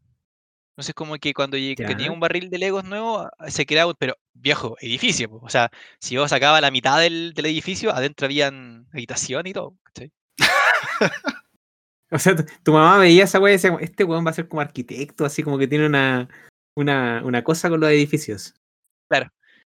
[0.72, 2.12] Entonces como que cuando que tenía Ya.
[2.12, 5.28] un barril de Legos nuevo, ah, se creaba, pero viejo, edificio.
[5.28, 5.40] po.
[5.42, 9.76] O sea, si yo sacaba la mitad del, del edificio, adentro habían habitación y todo.
[9.84, 10.10] ¿cachai?
[12.12, 14.48] O sea, tu, tu mamá veía esa wea y decía, este weón va a ser
[14.48, 16.28] como arquitecto, así como que tiene una,
[16.74, 18.54] una, una cosa con los edificios.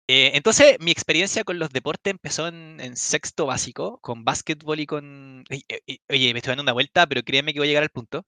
[0.09, 4.87] Eh, entonces, mi experiencia con los deportes empezó en, en sexto básico, con básquetbol y
[4.87, 5.43] con...
[5.51, 7.91] Oye, eh, oye, me estoy dando una vuelta, pero créeme que voy a llegar al
[7.91, 8.25] punto.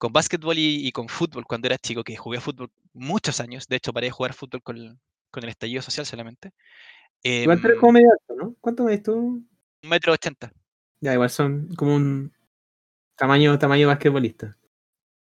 [0.00, 3.68] Con básquetbol y, y con fútbol cuando era chico, que jugué fútbol muchos años.
[3.68, 4.98] De hecho, paré de jugar fútbol con,
[5.30, 6.52] con el estallido social solamente.
[7.22, 8.56] Igual tú eres Em, como medio alto, ¿no?
[8.62, 9.44] ¿Cuánto medís tú?
[9.82, 10.50] un metro ochenta.
[11.00, 12.32] Ya, igual son como un
[13.14, 14.56] tamaño, tamaño basquetbolista.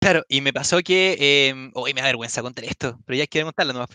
[0.02, 3.48] Claro, y me pasó que, eh, hoy me da vergüenza contar esto, pero ya quiero
[3.48, 3.90] contarlo nomás,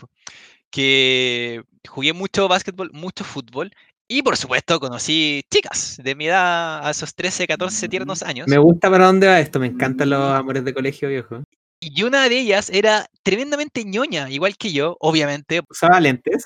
[0.69, 3.71] que jugué mucho básquetbol, mucho fútbol,
[4.07, 8.57] y por supuesto conocí chicas de mi edad a esos 13, 14 tiernos años, Me
[8.57, 11.43] gusta para dónde va esto, me encantan los amores de colegio viejo.
[11.79, 16.45] y una de ellas era tremendamente ñoña, igual que yo, obviamente, Usaba lentes.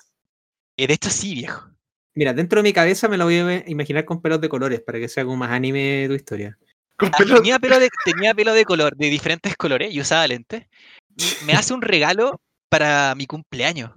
[0.78, 1.70] eh, de hecho sí, viejo.
[2.16, 5.00] Mira, dentro de mi cabeza me lo voy a imaginar con pelos de colores para
[5.00, 6.58] que sea como más anime tu historia.
[6.98, 10.28] Con Ah, pelo- tenía, pelo de, tenía pelo de color, de diferentes colores, y usaba
[10.28, 10.66] lentes,
[11.16, 13.92] y me hace un regalo para mi cumpleaños.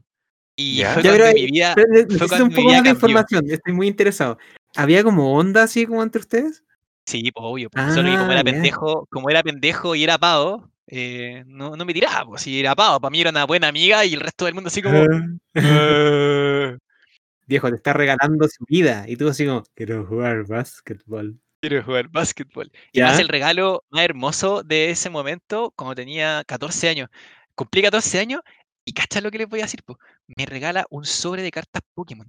[0.56, 0.94] Y Ya.
[0.94, 3.50] fue Ya, cuando pero mi vida, fue cuando un mi poco vida más de información,
[3.50, 4.38] estoy muy interesado.
[4.76, 6.64] ¿Había como onda así como entre ustedes?
[7.06, 7.70] Sí, pues, obvio.
[7.70, 11.76] pues, Solo que como Ah, era pendejo, como era pendejo y era pavo, eh, no,
[11.76, 14.20] no me tiraba, pues si era pavo, para mí era una buena amiga y el
[14.20, 15.04] resto del mundo así como.
[15.04, 15.08] "Eh,
[17.46, 19.04] Viejo, te está regalando su vida.
[19.08, 21.38] Y tú así como, quiero jugar básquetbol.
[21.60, 22.70] Quiero jugar básquetbol.
[22.92, 23.08] Y ¿Ya?
[23.10, 27.08] hace el regalo más hermoso de ese momento cuando tenía 14 años.
[27.54, 28.40] Cumplí 14 años
[28.84, 29.80] y cacha lo que les voy a decir.
[30.36, 32.26] Me regala un sobre de cartas Pokémon.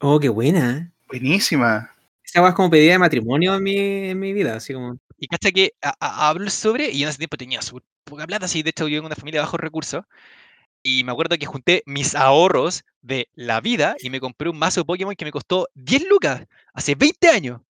[0.00, 0.92] Oh, qué buena.
[1.08, 1.90] Buenísima.
[2.24, 3.76] Esa es como pedida de matrimonio en mi,
[4.10, 4.98] en mi vida, así como.
[5.18, 7.84] Y cacha que a- a- abro el sobre y yo en ese tiempo tenía súper
[8.04, 10.04] poca plata, así de hecho yo en una familia de bajos recursos.
[10.82, 14.80] Y me acuerdo que junté mis ahorros de la vida y me compré un mazo
[14.80, 16.42] de Pokémon que me costó 10 lucas
[16.74, 17.60] hace 20 años.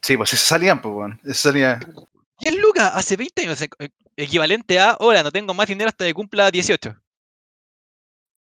[0.00, 1.20] Sí, pues eso salían, pues, weón.
[1.24, 1.80] Eso salía.
[2.40, 3.62] 10 lucas hace 20 años.
[4.16, 6.96] Equivalente a, ahora no tengo más dinero hasta que cumpla 18.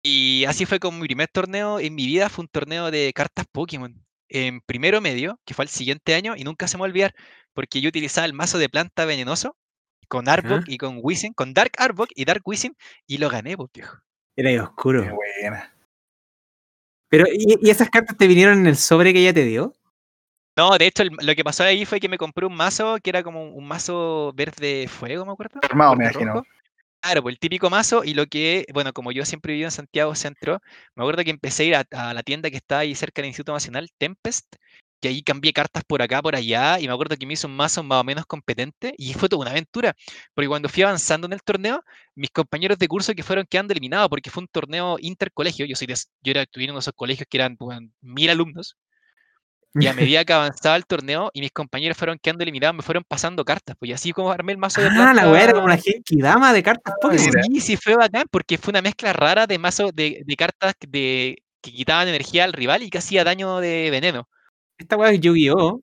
[0.04, 3.46] Y así fue como mi primer torneo en mi vida, fue un torneo de cartas
[3.52, 3.96] Pokémon.
[4.28, 7.16] En primero medio, que fue el siguiente año, y nunca se me va a olvidar,
[7.54, 9.56] porque yo utilizaba el mazo de planta venenoso
[10.10, 12.76] con Arbok y con Wisin, con Dark Arbok y Dark Wisin,
[13.08, 13.98] y lo gané, pues, viejo.
[14.36, 15.16] Era ahí Qué oscuro.
[15.16, 15.74] buena.
[17.10, 19.74] Pero, ¿y, y esas cartas te vinieron en el sobre que ella te dio?
[20.58, 23.10] No, de hecho, el- lo que pasó ahí fue que me compré un mazo que
[23.10, 25.60] era como un mazo verde fuego, me acuerdo.
[25.64, 26.34] Armado, me imagino.
[26.34, 26.48] rojo.
[27.04, 30.62] Claro, el típico mazo y lo que, bueno, como yo siempre viví en Santiago Centro,
[30.96, 33.52] me acuerdo que empecé a ir a, la tienda que está ahí cerca del Instituto
[33.52, 34.56] Nacional, Tempest,
[35.02, 37.58] que ahí cambié cartas por acá, por allá, y me acuerdo que me hizo un
[37.58, 39.94] mazo más o menos competente, y fue toda una aventura,
[40.34, 41.84] porque cuando fui avanzando en el torneo,
[42.16, 45.88] mis compañeros de curso que fueron quedando eliminados, porque fue un torneo intercolegio, yo, soy
[45.88, 47.58] de- yo era, tuve uno de esos colegios que eran
[48.02, 48.78] mil alumnos,
[49.76, 53.04] y a medida que avanzaba el torneo y mis compañeros fueron quedando eliminados, me fueron
[53.08, 55.66] pasando cartas, pues y así como armé el mazo de Ah, la weá era como
[55.66, 57.26] una planta- Genkidama de cartas Pokémon.
[57.26, 57.44] mira.
[57.44, 61.38] Sí, sí, fue bacán, porque fue una mezcla rara de mazo de, de cartas de,
[61.62, 64.28] que quitaban energía al rival y que hacía daño de veneno.
[64.78, 65.82] Esta weá es Yu-Gi-Oh!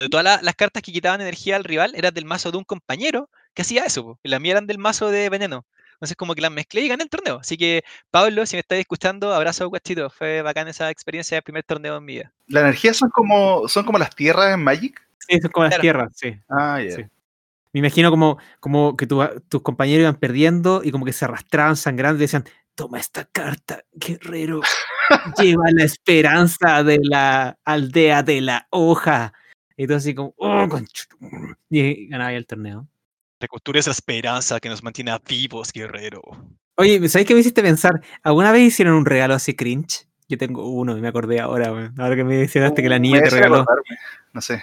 [0.00, 2.64] De todas la- las cartas que quitaban energía al rival eran del mazo de un
[2.64, 5.64] compañero que hacía eso, po, y las mías eran del mazo de veneno.
[6.02, 7.38] Entonces como que las mezclé y gané el torneo.
[7.38, 10.10] Así que, Pablo, si me estás escuchando, abrazo guachito.
[10.10, 12.32] Fue bacán esa experiencia del primer torneo en mi vida.
[12.48, 15.00] La energía son como, son como las tierras en Magic.
[15.20, 16.34] Sí, es como las tierras, sí.
[16.48, 16.96] Ah, ya.
[16.96, 17.02] Sí.
[17.72, 21.76] Me imagino como, como que tu- tus compañeros iban perdiendo y como que se arrastraban
[21.76, 24.60] sangrando y decían, toma esta carta, guerrero,
[25.38, 29.34] lleva la esperanza de la aldea de la hoja.
[29.76, 31.16] Y todo así como, oh, conchutu".
[31.70, 32.88] y ganaba el torneo.
[33.42, 36.22] Recostura esa esperanza que nos mantiene vivos, guerrero.
[36.76, 38.00] Oye, ¿sabes qué me hiciste pensar?
[38.22, 40.06] ¿Alguna vez hicieron un regalo así cringe?
[40.28, 41.92] Yo tengo uno y me acordé ahora.
[41.98, 43.62] Ahora que me mencionaste que la Uh, niña te regaló.
[43.62, 43.96] acordarme,
[44.32, 44.62] No sé.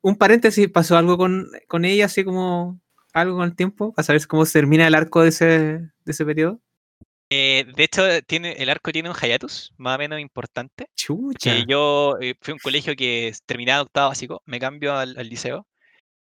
[0.00, 2.80] Un paréntesis, ¿pasó algo con, con ella, así como
[3.12, 3.92] algo con el tiempo?
[3.92, 6.60] ¿Para saber cómo se termina el arco de ese, de ese periodo?
[7.30, 10.86] Eh, de hecho, tiene, el arco tiene un hiatus más o menos importante.
[10.94, 11.64] Chucha.
[11.66, 15.66] Yo eh, fui a un colegio que terminaba octavo básico, me cambio al, al liceo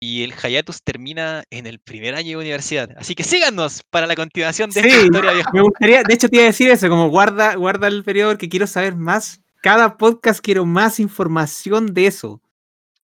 [0.01, 2.91] y el hiatus termina en el primer año de universidad.
[2.99, 5.51] Así que síganos para la continuación de esta historia viejo.
[5.53, 8.49] Me gustaría, de hecho te iba a decir eso, como guarda, guarda el periodo porque
[8.49, 9.41] quiero saber más.
[9.63, 12.41] Cada podcast quiero más información de eso.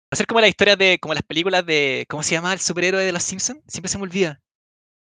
[0.05, 2.59] Va a ser como la historia de, como las películas de, ¿cómo se llama el
[2.59, 3.59] superhéroe de los Simpsons?
[3.67, 4.39] Siempre se me olvida.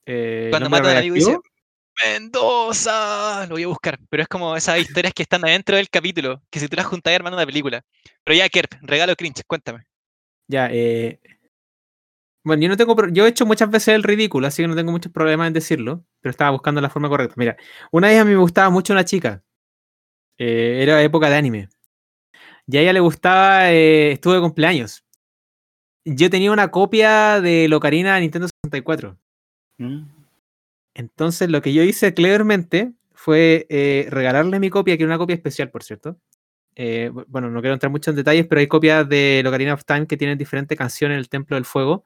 [0.06, 1.56] Eh, Cuando ¿nombre mata a un amigo dice, radioactivo?
[2.04, 4.00] Mendoza, lo voy a buscar.
[4.10, 7.14] Pero es como esas historias que están adentro del capítulo, que si tú las juntas
[7.14, 7.84] armando una película.
[8.24, 9.86] Pero ya, Kerp, regalo cringe, cuéntame.
[10.48, 11.20] Ya, eh.
[12.46, 12.96] Bueno, yo no tengo.
[13.10, 16.06] Yo he hecho muchas veces el ridículo, así que no tengo muchos problemas en decirlo,
[16.22, 17.36] pero estaba buscando la forma correcta.
[17.38, 17.58] Mira,
[17.92, 19.44] una vez a mí me gustaba mucho una chica.
[20.38, 21.70] eh, era época de anime.
[22.68, 23.72] Y a ella le gustaba.
[23.72, 25.04] eh, estuvo de cumpleaños.
[26.06, 29.18] Yo tenía una copia de Locarina Nintendo 64.
[29.80, 30.04] Mm.
[30.94, 35.36] Entonces lo que yo hice clevermente fue eh, regalarle mi copia, que era una copia
[35.36, 36.18] especial, por cierto.
[36.76, 39.86] Eh, bu- bueno, no quiero entrar mucho en detalles, pero hay copias de Locarina of
[39.86, 42.06] Time que tienen diferentes canciones en el Templo del Fuego,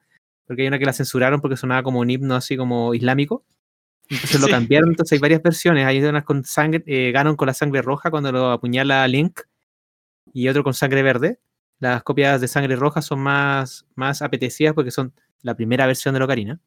[0.50, 3.44] porque hay una que la censuraron porque sonaba como un himno así como islámico.
[4.08, 4.52] Entonces lo Sí.
[4.52, 5.86] cambiaron, entonces hay varias versiones.
[5.86, 9.42] Hay unas con sangre, eh, Ganon con la sangre roja cuando lo apuñala Link,
[10.32, 11.38] y otro con sangre verde.
[11.78, 16.18] Las copias de sangre roja son más, más apetecidas porque son la primera versión de
[16.18, 16.60] Locarina.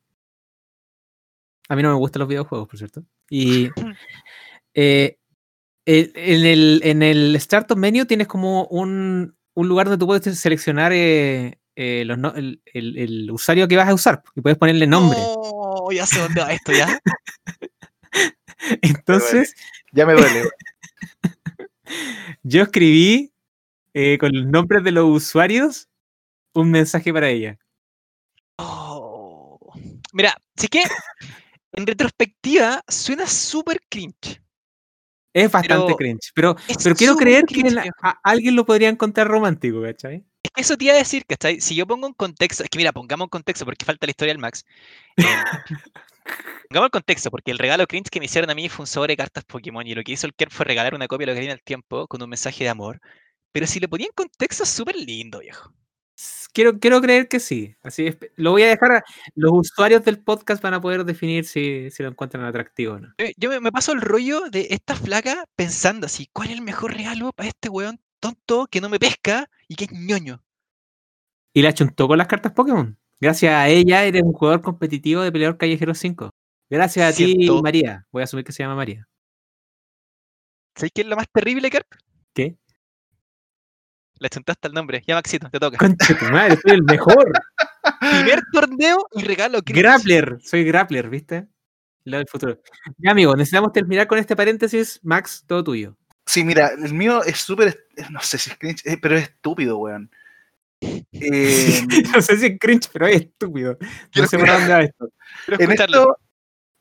[1.67, 3.03] A mí no me gustan los videojuegos, por cierto.
[3.29, 3.69] Y
[4.75, 5.17] eh,
[5.85, 10.93] en, el, en el Startup Menu tienes como un, un lugar donde tú puedes seleccionar
[10.93, 14.87] eh, eh, los no- el, el- el usuario que vas a usar y puedes ponerle
[14.87, 15.17] nombre.
[15.21, 16.99] Oh, ya sé dónde va esto, ¿ya?
[18.81, 19.55] Entonces,
[19.91, 20.43] Ya me duele.
[22.43, 23.33] yo escribí
[23.93, 25.89] eh, con los nombres de los usuarios
[26.53, 27.57] un mensaje para ella.
[28.57, 29.59] Oh.
[30.13, 30.83] Mira, sí que
[31.73, 34.41] en retrospectiva suena súper cringe.
[35.33, 39.27] Es bastante Pero cringe, pero, pero quiero creer que cringe, a alguien lo podría encontrar
[39.27, 40.23] romántico, ¿cachai?
[40.53, 41.59] Que eso te iba a decir, ¿cachai?
[41.61, 44.33] Si yo pongo un contexto, es que mira, pongamos un contexto porque falta la historia
[44.33, 44.63] del Max.
[45.17, 45.25] Em,
[46.69, 49.13] pongamos el contexto, porque el regalo cringe que me hicieron a mí fue un sobre
[49.13, 51.35] de cartas Pokémon y lo que hizo el Kerr fue regalar una copia de lo
[51.35, 52.99] que viene al tiempo con un mensaje de amor.
[53.51, 55.73] Pero si le ponía en contexto, es súper lindo, viejo.
[56.53, 57.75] Quiero, quiero creer que sí.
[57.81, 58.17] Así es.
[58.35, 58.91] Lo voy a dejar.
[58.91, 59.03] a-
[59.35, 63.13] los usuarios del podcast van a poder definir si, si lo encuentran atractivo o no.
[63.17, 66.61] Yo, yo me, me paso el rollo de esta flaca pensando así, ¿cuál es el
[66.61, 70.41] mejor regalo para este weón tonto que no me pesca y que es ñoño?
[71.53, 72.97] Y la chuntó con las cartas Pokémon.
[73.19, 76.29] Gracias a ella eres un jugador competitivo de Peleador Callejero 5.
[76.69, 78.07] Gracias a ti, María.
[78.11, 79.07] Voy a asumir que se llama María.
[80.73, 81.87] ¿Sabes qué es lo más terrible, Kerp?
[82.33, 82.57] ¿Qué?
[84.19, 85.03] Le chuntaste el nombre.
[85.05, 85.77] Ya, Maxito, te toca.
[85.77, 87.29] Concha tu madre, soy el mejor.
[87.99, 89.59] Primer torneo y regalo.
[89.65, 91.49] Grappler, soy Grappler, ¿viste?
[92.05, 92.57] Lo del futuro.
[92.97, 95.01] Ya, amigo, necesitamos terminar con este paréntesis.
[95.03, 95.97] Max, todo tuyo.
[96.25, 99.23] Sí, mira, el mío es súper, est- no sé si es cringe, eh, pero es
[99.23, 100.09] estúpido, weón.
[100.81, 101.81] Eh,
[102.15, 103.77] no sé si es cringe, pero es estúpido.
[104.15, 105.09] No sé por dónde va esto.
[105.63, 106.17] En esto,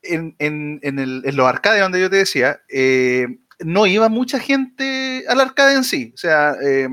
[0.01, 3.27] en, en, en, el, en los arcades donde yo te decía, eh,
[3.59, 6.11] no iba mucha gente al arcade en sí.
[6.13, 6.87] O sea, eh,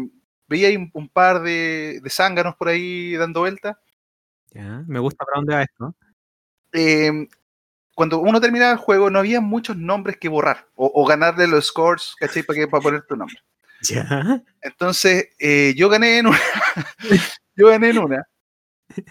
[0.46, 3.76] veía ahí un, un par de, de zánganos por ahí dando vueltas.
[4.52, 5.94] Ya, me gusta para dónde va esto.
[6.72, 7.28] Eh,
[8.00, 11.66] cuando uno terminaba el juego, no había muchos nombres que borrar o, o ganarle los
[11.66, 12.42] scores, ¿cachai?
[12.42, 13.36] Para, que, para poner tu nombre.
[13.82, 14.42] Ya.
[14.62, 16.38] Entonces, eh, yo gané en una.
[17.56, 18.26] yo gané en una.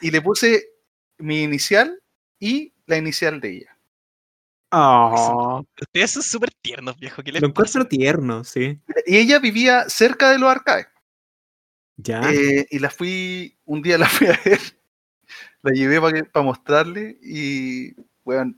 [0.02, 0.70] Y le puse
[1.20, 2.02] mi inicial
[2.40, 3.78] y la inicial de ella.
[4.72, 7.22] Oh, Ustedes son súper tiernos, viejo.
[7.22, 8.82] ¿Qué les lo encuentro tierno, sí.
[9.06, 10.88] Y ella vivía cerca de los arcades.
[11.98, 12.22] Ya.
[12.34, 14.60] Eh, y la fui, un día la fui a ver,
[15.62, 18.56] la llevé para mostrarle y, bueno,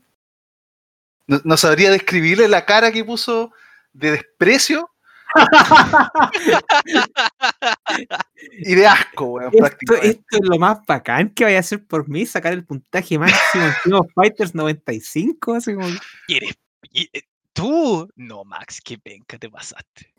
[1.26, 3.52] no, no sabría describirle la cara que puso
[3.92, 4.88] de desprecio
[8.58, 10.08] y de asco, weón, Esto, prácticamente.
[10.08, 13.64] esto es lo más bacán que vaya a hacer por mí, sacar el puntaje máximo
[13.64, 15.88] en King of Fighters 95, así como...
[16.26, 16.54] ¿Quieres?
[16.90, 17.22] y- eh,
[17.54, 18.08] ¿Tú?
[18.16, 20.14] No, Max, qué penca te pasaste.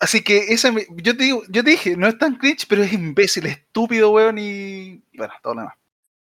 [0.00, 2.82] Así que esa, me- yo te digo, yo te dije, no es tan cringe, pero
[2.82, 5.76] es imbécil, estúpido, weón, y bueno, todo lo demás.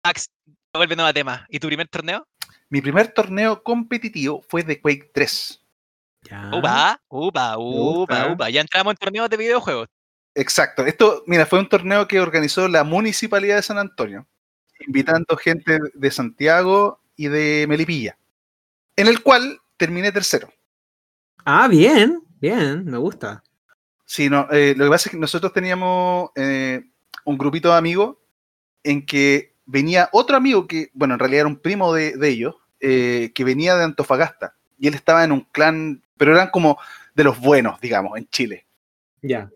[0.05, 0.31] Max,
[0.75, 1.47] volviendo a tema.
[1.49, 2.27] ¿Y tu primer torneo?
[2.73, 5.63] Mi primer torneo competitivo fue de Quake 3.
[6.23, 6.51] Ya.
[6.55, 8.33] Upa, upa, upa, gusta.
[8.33, 8.49] upa.
[8.49, 9.89] Ya entramos en torneos de videojuegos.
[10.35, 10.87] Exacto.
[10.87, 14.27] Esto, mira, fue un torneo que organizó la Municipalidad de San Antonio,
[14.87, 18.17] invitando gente de Santiago y de Melipilla,
[18.97, 20.49] en el cual terminé tercero.
[21.45, 23.43] Ah, bien, bien, me gusta.
[24.07, 26.83] Sí, no, eh, lo que pasa es que nosotros teníamos eh,
[27.27, 28.17] un grupito de amigos
[28.83, 32.55] en que venía otro amigo que, bueno, en realidad era un primo de, de ellos,
[32.83, 34.57] eh, que venía de Antofagasta.
[34.79, 36.79] Y él estaba en un clan, pero eran como
[37.15, 38.67] de los buenos, digamos, en Chile.
[39.23, 39.49] Ya.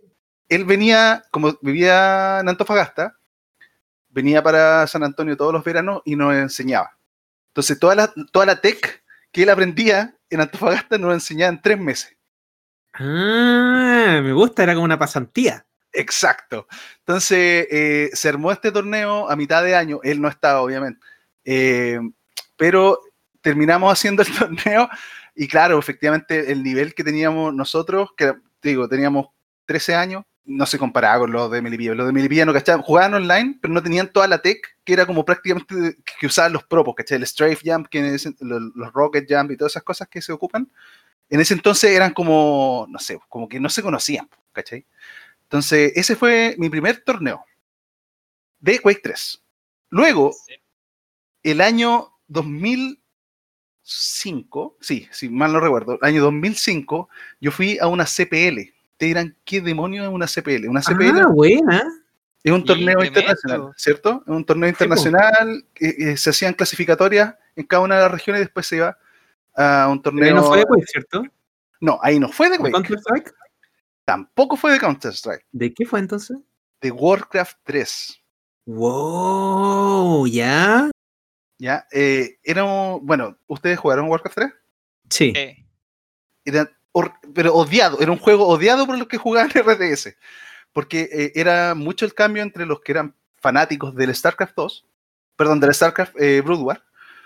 [0.48, 3.18] él venía, como vivía en Antofagasta,
[4.10, 6.96] venía para San Antonio todos los veranos y nos enseñaba.
[7.48, 11.80] Entonces, toda la, toda la tech que él aprendía en Antofagasta nos enseñaba en tres
[11.80, 12.16] meses.
[12.94, 15.66] Ah, me gusta, era como una pasantía.
[15.92, 16.68] Exacto.
[17.00, 19.98] Entonces, eh, se armó este torneo a mitad de año.
[20.02, 21.00] Él no estaba, obviamente.
[21.44, 21.98] Eh,
[22.56, 23.00] pero
[23.46, 24.88] terminamos haciendo el torneo
[25.36, 29.28] y claro, efectivamente el nivel que teníamos nosotros, que te digo, teníamos
[29.66, 31.94] 13 años, no se comparaba con los de Melipilla.
[31.94, 35.06] Los de Melipilla no cachaban, jugaban online, pero no tenían toda la tech que era
[35.06, 37.18] como prácticamente que usaban los propos, ¿cachai?
[37.18, 40.68] El strafe jump, que los, los rocket jump y todas esas cosas que se ocupan.
[41.28, 44.84] En ese entonces eran como, no sé, como que no se conocían, ¿cachai?
[45.42, 47.44] Entonces, ese fue mi primer torneo
[48.58, 49.44] de Quake 3.
[49.90, 50.34] Luego,
[51.44, 52.12] el año
[53.86, 57.08] 2005, sí, sí, mal no recuerdo, el año 2005,
[57.40, 58.72] yo fui a una CPL.
[58.96, 60.68] Te dirán, ¿qué demonio es una CPL?
[60.68, 61.84] Una CPL Ah, buena.
[62.42, 64.22] es un torneo internacional, ¿cierto?
[64.26, 68.40] Es un torneo internacional, que eh, se hacían clasificatorias en cada una de las regiones
[68.40, 68.98] y después se iba
[69.54, 70.24] a un torneo.
[70.24, 71.22] Pero no fue de Quake, ¿cierto?
[71.80, 73.34] No, ahí no fue de ¿Con Quake, Counter-Strike?
[74.04, 76.38] tampoco fue de Counter-Strike, ¿De qué fue entonces?
[76.80, 78.20] de Warcraft 3.
[78.66, 80.90] Wow, ¿ya?
[81.58, 81.86] ¿Ya?
[81.92, 84.52] Eh, era un- bueno, ¿ustedes jugaron Warcraft 3?
[85.10, 85.32] Sí.
[85.36, 85.64] Eh,
[86.44, 86.70] Era
[87.34, 90.16] pero odiado, era un juego odiado por los que jugaban RTS,
[90.72, 94.86] porque eh, era mucho el cambio entre los que eran fanáticos del StarCraft 2,
[95.36, 96.82] perdón, del StarCraft eh, Brood War,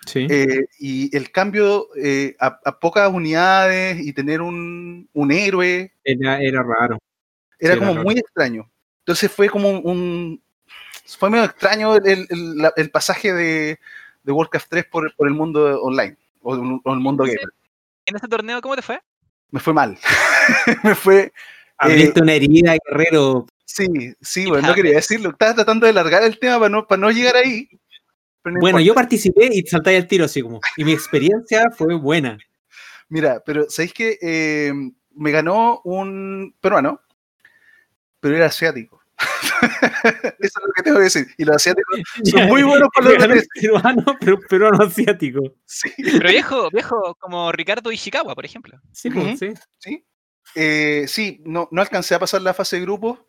[0.07, 0.27] Sí.
[0.31, 6.40] eh, y el cambio eh, a, a pocas unidades y tener un, un héroe Era,
[6.43, 6.99] era raro.
[7.59, 8.69] era Sí, como era muy extraño.
[9.01, 10.43] Entonces fue como un, un-
[11.19, 13.79] fue medio extraño el, el- el pasaje de,
[14.22, 16.54] de Warcraft 3 por, por el mundo online o,
[16.85, 17.52] o el mundo gamer.
[18.06, 19.00] ¿En ese torneo cómo te fue?
[19.50, 19.98] Me fue mal.
[20.85, 21.33] me fue
[21.78, 23.46] Abriste una herida, guerrero.
[23.64, 23.87] Sí,
[24.20, 25.30] sí, bueno, no quería decirlo.
[25.30, 27.68] Estaba tratando de largar el tema para no, para no llegar ahí.
[28.44, 28.83] no Bueno, importa.
[28.83, 30.61] yo participé y salté el tiro así como.
[30.76, 32.37] Y mi experiencia fue buena.
[33.09, 34.72] Mira, pero ¿sabéis que eh,
[35.14, 37.00] me ganó un peruano?
[38.20, 39.00] Pero era asiático.
[40.38, 41.26] Eso es lo que tengo que decir.
[41.37, 45.54] Y los asiáticos son muy buenos para los Peruano, peruano, pero peruano asiático.
[45.66, 48.80] Sí, Pero viejo, viejo, como Ricardo Ishikawa, por ejemplo.
[48.92, 49.54] Sí, pues, sí.
[49.78, 50.04] sí.
[50.54, 53.26] Eh, sí, no, no alcancé a pasar la fase de grupo.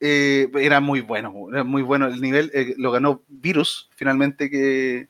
[0.00, 2.06] Eh, era muy bueno, era muy bueno.
[2.06, 5.08] El nivel eh, lo ganó Virus, finalmente, que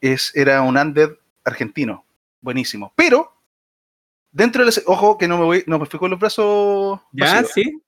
[0.00, 1.10] es, era un undead
[1.44, 2.04] argentino.
[2.40, 2.92] Buenísimo.
[2.96, 3.32] Pero,
[4.30, 4.74] dentro del.
[4.86, 7.00] Ojo, que no me, voy, no me fui con los brazos.
[7.12, 7.52] Ya, vacíos.
[7.54, 7.82] sí.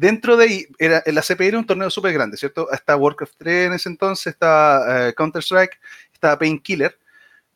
[0.00, 2.72] Dentro de ahí, era, la CPI era un torneo súper grande, ¿cierto?
[2.72, 5.78] Está Warcraft 3 en ese entonces, está eh, Counter-Strike,
[6.10, 6.98] está Painkiller,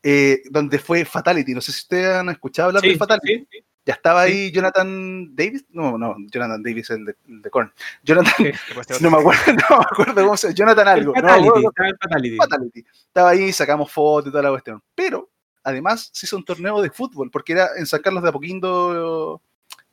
[0.02, 1.54] eh, donde fue Fatality.
[1.54, 3.46] No sé si ustedes han escuchado hablar de Sí, Fatality.
[3.50, 5.64] sí, Ya estaba ahí Jonathan Davis.
[5.70, 7.72] No, no, Jonathan Davis, el de, el de Korn.
[8.02, 8.52] Jonathan, Sí.
[9.00, 9.40] no me acuerdo,
[9.70, 10.74] no me acuerdo cómo se llama.
[10.74, 11.14] Jonathan algo.
[11.14, 12.36] Fatality, estaba Fatality.
[12.36, 12.84] Fatality.
[13.06, 14.82] Estaba ahí, sacamos fotos y toda la cuestión.
[14.94, 15.30] Pero,
[15.62, 19.40] además, se hizo un torneo de fútbol, porque era en San Carlos de Apoquindo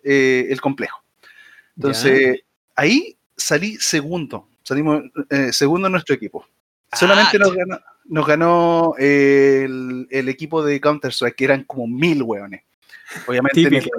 [0.03, 1.00] eh, el complejo.
[1.75, 2.41] Entonces,
[2.75, 4.47] ahí salí segundo.
[4.63, 6.45] Salimos eh, segundo en nuestro equipo.
[6.93, 12.21] Solamente Ah, nos ganó, nos ganó el, el equipo de Counter-Strike, que eran como mil
[12.23, 12.63] hueones.
[13.27, 13.89] Obviamente Típico.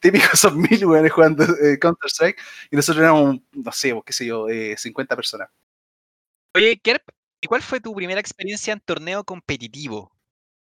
[0.00, 4.48] típicos son mil weones jugando eh, Counter-Strike y nosotros éramos, no sé, qué sé yo,
[4.48, 5.48] eh, 50 personas.
[6.54, 7.02] Oye, Kerp,
[7.40, 10.12] ¿y cuál fue tu primera experiencia en torneo competitivo?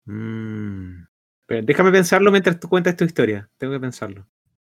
[0.05, 1.05] Mm,
[1.47, 3.49] pero déjame pensarlo mientras tú cuentas tu historia.
[3.59, 4.27] Tengo que pensarlo.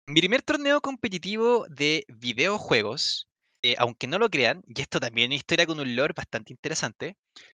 [0.09, 3.29] Mi primer torneo competitivo de videojuegos,
[3.61, 6.51] eh, aunque no lo crean, y esto también es una historia con un lore bastante
[6.51, 7.19] interesante,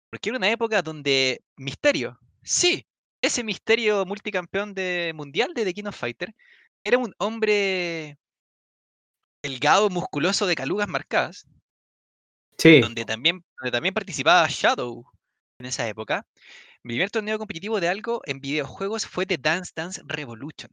[0.10, 2.88] porque era una época donde Misterio, sí,
[3.22, 6.34] ese Misterio multicampeón de mundial de The King of Fighter,
[6.84, 8.18] era un hombre
[9.44, 11.46] delgado, musculoso, de calugas marcadas,
[12.58, 12.80] Sí.
[12.80, 15.06] donde también, donde también participaba Shadow
[15.60, 16.26] en esa época.
[16.82, 20.72] Mi primer torneo competitivo de algo en videojuegos fue de Dance Dance Revolution.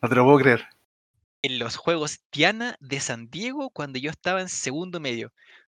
[0.00, 0.79] No te lo puedo creer.
[1.42, 5.32] En los juegos Tiana de San Diego cuando yo estaba en segundo medio.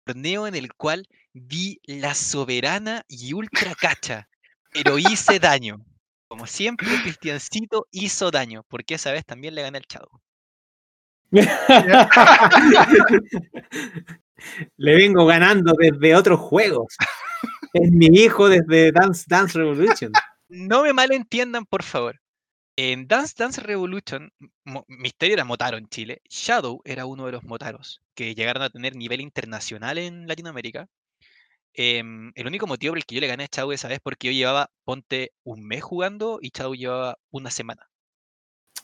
[0.04, 4.28] Torneo en el cual vi la soberana y ultra cacha,
[4.74, 5.78] pero hice daño.
[6.28, 10.10] Como siempre, Cristiancito hizo daño, porque esa vez también le gané al Shadow.
[14.78, 16.96] Le vengo ganando desde otros juegos.
[17.74, 20.12] Es mi hijo desde Dance Dance Revolution.
[20.50, 22.21] No me malentiendan, por favor.
[22.84, 24.34] En Dance Dance Revolution,
[24.88, 26.24] Misterio era Motaro en Chile.
[26.28, 30.88] Shadow era uno de los Motaros que llegaron a tener nivel internacional en Latinoamérica.
[31.76, 34.02] Em, el único motivo por el que yo le gané a Shadow esa vez es
[34.02, 37.88] porque yo llevaba, ponte, un mes jugando y Shadow llevaba una semana.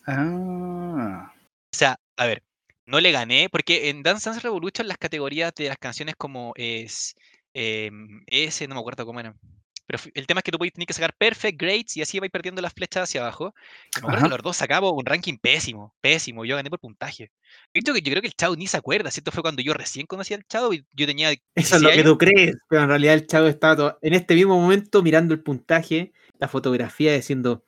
[0.05, 1.33] Ah.
[1.73, 2.43] O sea, a ver,
[2.85, 7.15] no le gané, porque en Dance Dance Revolution las categorías de las canciones como es
[7.55, 9.39] em, ese, no me acuerdo cómo eran.
[9.87, 12.29] Pero el tema es que tú podías tener que sacar perfect grades y así vais
[12.29, 13.55] perdiendo las flechas hacia abajo.
[13.97, 16.43] Y me acuerdo que los dos sacamos un ranking pésimo, pésimo.
[16.43, 17.31] Yo gané por puntaje.
[17.73, 19.31] De hecho, que yo creo que el Chavo ni se acuerda, ¿cierto?
[19.31, 22.03] Fue cuando yo recién conocí al Chavo y yo tenía Eso es lo 16 que
[22.03, 26.11] tú crees, pero en realidad el chavo estaba en este mismo momento mirando el puntaje,
[26.37, 27.63] la fotografía, diciendo,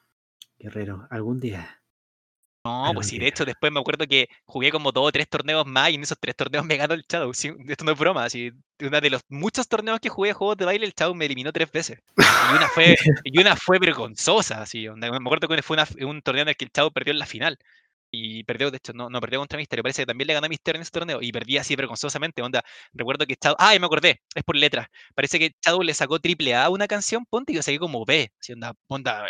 [0.59, 1.81] Guerrero, algún día.
[2.81, 3.29] No, pues sí, de día".
[3.29, 6.17] hecho después me acuerdo que jugué como dos o tres torneos más y en esos
[6.19, 7.03] tres torneos me ganó el
[7.33, 8.51] sí, esto no es broma, así,
[8.81, 11.71] uno de los muchos torneos que jugué juegos de baile, el Chavo me eliminó tres
[11.71, 11.99] veces.
[12.39, 12.95] Y una fue,
[13.25, 14.87] y una fue vergonzosa, así.
[14.89, 17.25] Me acuerdo que fue una- un torneo en el que el Chavo perdió en la
[17.25, 17.57] final.
[18.11, 19.83] Y perdió, de hecho, no, no perdió contra Misterio.
[19.83, 21.19] Parece que también le gané a Misterio en ese torneo.
[21.21, 22.41] Y perdí así vergonzosamente.
[22.41, 22.63] Onda,
[22.93, 23.55] recuerdo que Chavo.
[23.59, 24.21] Ah, me acordé.
[24.33, 24.87] Es por letras.
[25.13, 28.31] Parece que Chavo le sacó triple A una canción, ponte, y yo saqué como B.
[28.39, 29.25] Así onda, onda,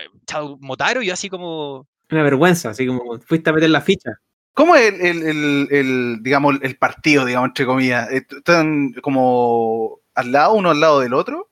[0.61, 1.87] Motaro, y yo así como.
[2.11, 4.11] Una vergüenza, así como fuiste a meter la ficha.
[4.53, 8.09] ¿Cómo es el, el, el- el, digamos, el partido, digamos, entre comillas?
[8.11, 11.49] Eh, ¿Están como al lado, uno al lado del otro?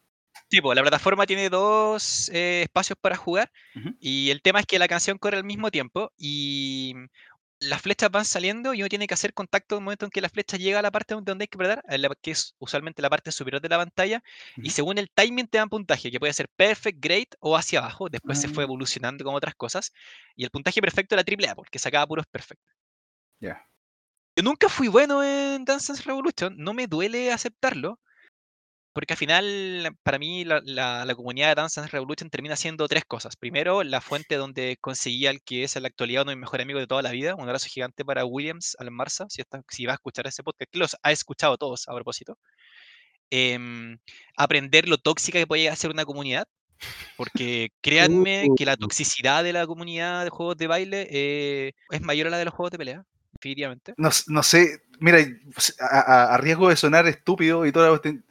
[0.49, 3.51] Tipo, la plataforma tiene dos eh, espacios para jugar
[3.99, 6.95] y el tema es que la canción corre al mismo tiempo y
[7.59, 10.21] las flechas van saliendo y uno tiene que hacer contacto en el momento en que
[10.21, 11.83] la flecha llega a la parte donde hay que apretar,
[12.21, 14.23] que es usualmente la parte superior de la pantalla,
[14.61, 18.09] y según el timing te dan puntaje, que puede ser perfect, great o hacia abajo,
[18.09, 18.65] después se fue Ah.
[18.65, 19.91] evolucionando con otras cosas,
[20.35, 22.73] y el puntaje perfecto era triple A, porque sacaba puros perfectos.
[23.41, 23.67] Ya.
[24.35, 27.99] Yo nunca fui bueno en Dance Dance Revolution, no me duele aceptarlo,
[28.97, 32.87] porque al final, para mí, la, la- la comunidad de Dance Dance Revolution termina siendo
[32.87, 33.35] tres cosas.
[33.35, 36.63] Primero, la fuente donde conseguía el que es en la actualidad uno de mis mejores
[36.63, 37.35] amigos de toda la vida.
[37.35, 40.71] Un abrazo gigante para Williams, Alan Marza, si, está, si va a escuchar ese podcast,
[40.71, 42.39] que los ha escuchado todos a propósito.
[43.29, 43.99] Em,
[44.35, 46.47] aprender lo tóxica que puede llegar a ser una comunidad.
[47.17, 48.77] Porque créanme que la Uh.
[48.77, 52.53] toxicidad de la comunidad de juegos de baile eh, es mayor a la de los
[52.53, 53.93] juegos de pelea, definitivamente.
[53.97, 55.19] No, no sé, mira,
[55.53, 58.23] pues, a, a- a riesgo de sonar estúpido y toda la cuestión,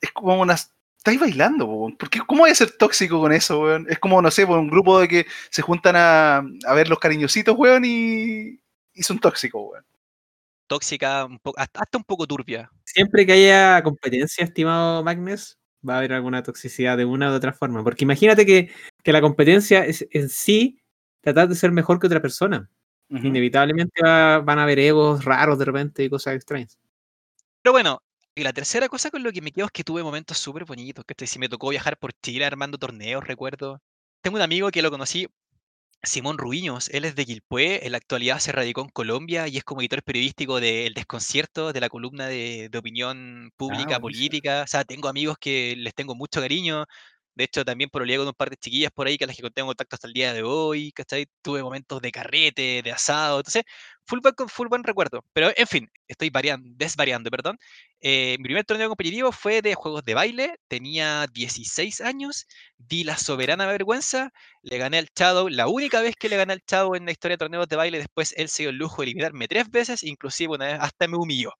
[0.00, 0.54] es como una...
[0.54, 1.96] Estáis bailando, weón.
[1.96, 2.20] ¿Por qué?
[2.26, 3.86] ¿Cómo voy a ser tóxico con eso, weón?
[3.90, 7.54] Es como, no sé, un grupo de que se juntan a, a ver los cariñositos,
[7.58, 8.58] weón, y,
[8.94, 9.84] y son tóxicos, weón.
[10.66, 12.70] Tóxica, un po- hasta hasta un poco turbia.
[12.84, 17.52] Siempre que haya competencia, estimado Magnus, va a haber alguna toxicidad de una u otra
[17.52, 17.84] forma.
[17.84, 18.72] Porque imagínate que,
[19.02, 20.80] que la competencia es en sí
[21.20, 22.70] tratar de ser mejor que otra persona.
[23.10, 26.78] Inevitablemente va- van a haber egos raros de repente y cosas extrañas.
[27.60, 28.02] Pero bueno,
[28.34, 31.04] y la tercera cosa con lo que me quedo es que tuve momentos súper bonitos,
[31.06, 33.80] que si me tocó viajar por Chile armando torneos, recuerdo.
[34.22, 35.28] Tengo un amigo que lo conocí,
[36.02, 39.64] Simón Ruiños, él es de Quilpué, en la actualidad se radicó en Colombia y es
[39.64, 44.62] como editor periodístico de El Desconcierto, de la columna de, de opinión pública, Ah, política.
[44.64, 46.86] O sea, tengo amigos que les tengo mucho cariño.
[47.34, 49.68] De hecho, también por con un par de chiquillas por ahí que las que tengo
[49.68, 51.26] contacto hasta el día de hoy, ¿cachai?
[51.42, 53.64] Tuve momentos de carrete, de asado, entonces,
[54.06, 55.24] full buen, con- full buen recuerdo.
[55.32, 57.58] Pero, en fin, estoy variando, desvariando, perdón.
[58.00, 63.16] Eh, mi primer torneo competitivo fue de juegos de baile, tenía 16 años, di la
[63.16, 64.30] soberana vergüenza,
[64.62, 67.34] le gané al Shadow, la única vez que le gané al Shadow en la historia
[67.34, 70.54] de torneos de baile, después él se dio el lujo de eliminarme tres veces, inclusive
[70.54, 71.52] una vez hasta me humilló.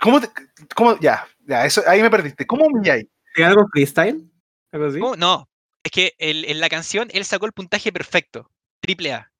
[0.00, 0.28] ¿Cómo, te-
[0.74, 2.46] cómo, ya, ya, eso, ahí me perdiste.
[2.46, 3.06] ¿Cómo humilláis?
[3.34, 4.31] ¿Tiene algo freestyle?
[4.72, 4.98] ¿Algo así?
[4.98, 5.16] ¿Cómo?
[5.16, 5.48] No,
[5.82, 8.50] es que el- en la canción él sacó el puntaje perfecto,
[8.80, 9.32] triple A.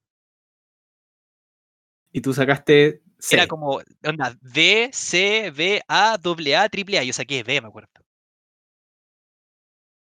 [2.13, 3.37] Y tú sacaste C.
[3.37, 7.05] Era como, onda, D, C, B, A, doble A, triple A.
[7.05, 7.89] Yo saqué B, me acuerdo.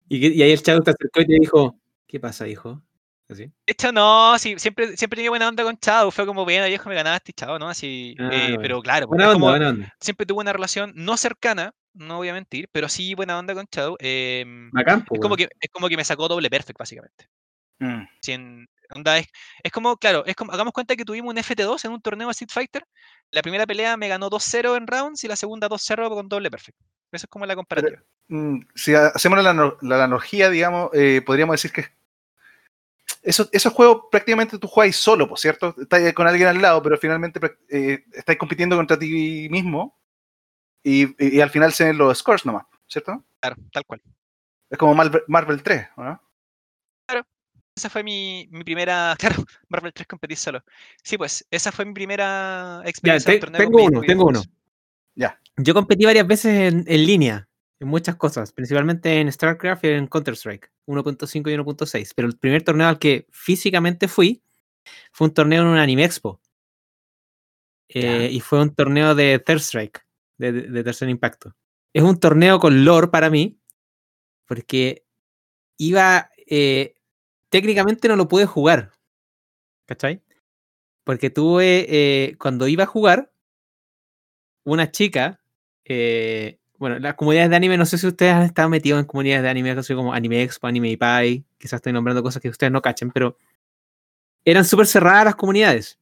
[0.07, 2.81] Y, y ahí el chavo te acercó y te dijo, ¿qué pasa, hijo?
[3.27, 3.45] Así.
[3.45, 6.11] De hecho, no, sí, siempre, siempre tenía buena onda con Chao.
[6.11, 7.69] Fue como, bueno, viejo, me ganaste, Chao, ¿no?
[7.69, 8.61] Así, Ah, eh, bueno.
[8.61, 9.51] pero claro, onda, como-
[9.99, 13.65] siempre tuve una relación no cercana, no voy a mentir, pero sí buena onda con
[13.67, 13.95] Chao.
[13.99, 17.27] em, po, es, como que, es como que me sacó doble perfect, básicamente.
[17.79, 18.03] Mm.
[18.21, 19.27] Si en- onda, es,
[19.63, 22.31] es como, claro, es como, hagamos cuenta que tuvimos un FT2 en un torneo de
[22.31, 22.85] Street Fighter.
[23.31, 26.77] La primera pelea me ganó 2-0 en rounds y la segunda 2-0 con doble perfect.
[27.11, 28.01] Eso es como la comparativa.
[28.27, 31.85] Mm, si ha- hacemos la, la analogía, digamos, eh, podríamos decir que
[33.21, 35.75] eso- esos juegos prácticamente tú juegas solo, por cierto.
[35.79, 37.39] Estás con alguien al lado, pero finalmente
[37.69, 39.97] eh, estás compitiendo contra ti mismo
[40.85, 43.25] y, y- y al final se ven los scores nomás, ¿cierto?
[43.41, 44.01] Claro, tal cual.
[44.69, 46.21] Es como Marvel, Marvel 3, ¿o ¿no?
[47.77, 49.15] Esa fue mi, mi primera.
[49.19, 50.63] Claro, Marvel 3 competí solo.
[51.03, 53.33] Sí, pues, esa fue mi primera Ya, experiencia.
[53.33, 54.41] en te- torneo tengo uno, tengo uno.
[55.15, 55.39] Ya.
[55.57, 57.49] Yo competí varias veces en, en línea,
[57.81, 62.13] en muchas cosas, principalmente en StarCraft y en Counter-Strike, 1.5 y 1.6.
[62.15, 64.41] Pero el primer torneo al que físicamente fui
[65.11, 66.39] fue un torneo en un Anime Expo.
[67.89, 70.04] Eh, y fue un torneo de Third Strike,
[70.37, 71.55] de, de- tercer impacto.
[71.93, 73.59] Es un torneo con lore para mí,
[74.45, 75.05] porque
[75.77, 76.29] iba.
[76.47, 76.95] eh,
[77.49, 78.91] técnicamente no lo pude jugar.
[79.85, 80.21] ¿Cachai?
[81.03, 81.85] Porque tuve.
[81.89, 83.31] eh, cuando iba a jugar,
[84.63, 85.39] una chica.
[85.85, 89.43] eh, bueno, las comunidades de anime, no sé si ustedes han estado metidos en comunidades
[89.43, 93.11] de anime, como Anime Expo, Anime Pie, quizás estoy nombrando cosas que ustedes no cachen,
[93.11, 93.37] pero
[94.43, 95.99] eran súper cerradas las comunidades.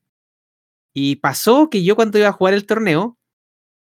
[0.93, 3.17] Y pasó que yo cuando iba a jugar el torneo,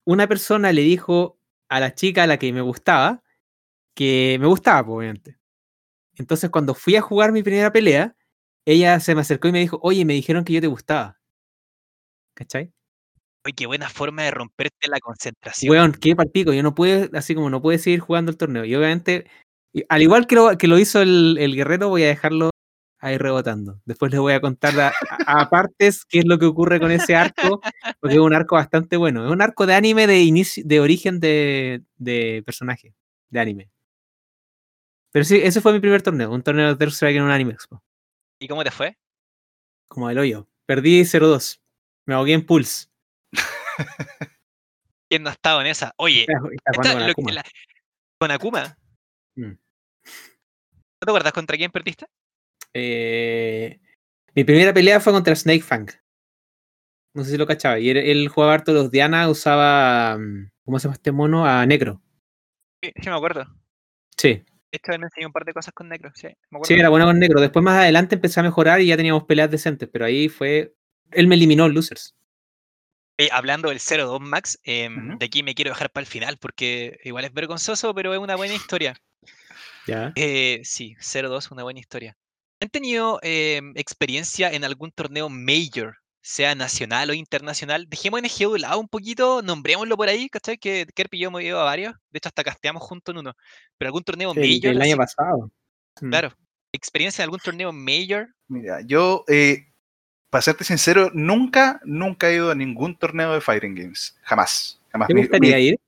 [0.07, 1.39] una persona le dijo
[1.69, 3.23] a la chica a la que me gustaba
[3.95, 5.39] que me gustaba, pues, obviamente.
[6.17, 8.17] Entonces cuando fui a jugar mi primera pelea,
[8.67, 11.19] ella se me acercó y me dijo, oye, me dijeron que yo te gustaba.
[12.35, 12.73] ¿Cachai?
[13.45, 15.71] Oye, qué buena forma de romperte la concentración.
[15.73, 18.65] Weón, qué palpico, yo no pude, así como no pude seguir jugando el torneo.
[18.65, 19.27] Y obviamente,
[19.89, 22.52] al igual que lo, que lo hizo el, el guerrero, voy a dejarlo
[23.03, 23.81] ahí rebotando.
[23.85, 24.89] Después les voy a contar a,
[25.27, 27.61] a- a partes qué es lo que ocurre con ese arco,
[28.01, 29.27] porque es un arco bastante bueno.
[29.27, 32.95] Es un arco de anime de inicio, de origen de, de personaje,
[33.29, 33.71] de anime.
[35.11, 37.53] Pero sí, ese fue mi primer torneo, un torneo de Third Strike en un anime
[37.53, 37.83] expo,
[38.39, 38.97] ¿Y cómo te fue?
[39.89, 40.49] como el hoyo.
[40.65, 41.61] Perdí 0-2.
[42.07, 42.87] Me ahogué en Pulse.
[45.11, 45.93] ¿Quién no ha estado en esa?
[45.99, 47.33] Oye, esta- con Akuma.
[47.33, 47.45] la-
[48.19, 48.79] con Akuma.
[49.37, 49.43] Mm.
[49.51, 49.59] ¿No
[51.07, 52.07] te acuerdas contra quién perdiste?
[52.75, 53.81] Eh,
[54.35, 55.89] mi primera pelea fue contra Snake Fang.
[57.15, 57.79] No sé si lo cachaba.
[57.79, 60.17] Y él, él jugaba harto los Diana, usaba.
[60.19, 61.47] mm, ¿Cómo se llama este mono?
[61.47, 62.01] A Necro.
[62.83, 63.45] Sí, sí me acuerdo.
[64.17, 66.11] Sí, él me enseñó un par de cosas con Necro.
[66.15, 66.65] Sí, me acuerdo.
[66.65, 67.41] sí, era bueno con Necro.
[67.41, 69.89] Después más adelante empecé a mejorar y ya teníamos peleas decentes.
[69.93, 70.75] Pero ahí fue.
[71.11, 72.17] Él me eliminó en Losers.
[73.19, 76.99] Eh, hablando del 0-2 Max, em, de aquí me quiero dejar para el final porque
[77.05, 78.97] igual es vergonzoso, pero es una buena historia.
[79.87, 80.13] Ya.
[80.17, 82.17] Eh, sí, 0-2, una buena historia.
[82.63, 87.89] ¿Han tenido em, experiencia en algún torneo major, sea nacional o internacional?
[87.89, 90.59] Dejemos NGU de lado un poquito, nombrémoslo por ahí, ¿cachai?
[90.59, 93.35] Que Kerp y yo hemos ido a varios, de hecho hasta casteamos juntos en uno.
[93.77, 95.51] Pero algún torneo El, major, el año así, pasado.
[96.01, 96.09] Mm.
[96.11, 96.33] claro.
[96.71, 98.29] ¿Experiencia en algún torneo major?
[98.47, 99.67] Mira, yo, eh,
[100.31, 104.17] para serte sincero, nunca, nunca he ido a ningún torneo de Fighting Games.
[104.23, 104.81] Jamás.
[104.93, 105.09] Jamás.
[105.09, 105.81] ¿Te gustaría mi- ir?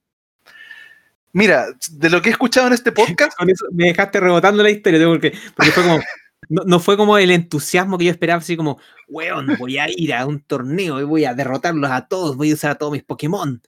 [1.32, 2.90] Mira, de lo que he escuchado en este
[3.28, 6.00] podcast, Con eso me dejaste rebotando la historia, porque fue como.
[6.48, 8.78] No, no fue como el entusiasmo que yo esperaba, así como,
[9.08, 12.54] weón, voy a ir a un torneo y voy a derrotarlos a todos, voy a
[12.54, 13.62] usar a todos mis Pokémon.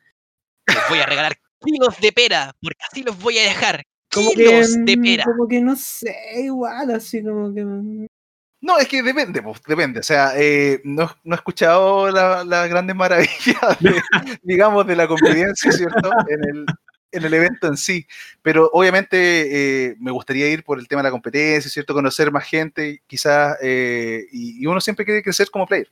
[0.67, 3.85] Les voy a regalar kilos de pera, porque así los voy a dejar.
[4.13, 5.25] Como Kilos que, de mm, pera.
[5.25, 6.15] como que no sé,
[6.45, 7.65] igual, así como que.
[7.65, 8.07] mm,
[8.63, 10.01] no, es que depende, pues, depende.
[10.01, 13.31] O sea, eh, no, no he escuchado las la grandes maravillas,
[14.43, 16.11] digamos, de la convivencia, ¿cierto?
[16.29, 16.67] En el,
[17.17, 18.07] en el evento en sí.
[18.43, 21.95] Pero obviamente eh, me gustaría ir por el tema de la competencia, ¿cierto?
[21.95, 25.91] Conocer más gente, quizás, eh, y, y uno siempre quiere crecer como player.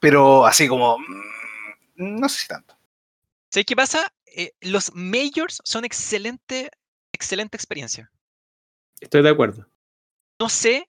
[0.00, 2.76] Pero así como, mm, no sé si tanto.
[3.50, 4.12] ¿Sabes qué pasa?
[4.34, 6.70] Eh, los majors son excelente,
[7.12, 8.10] excelente experiencia.
[8.98, 9.68] Estoy de acuerdo.
[10.40, 10.88] No sé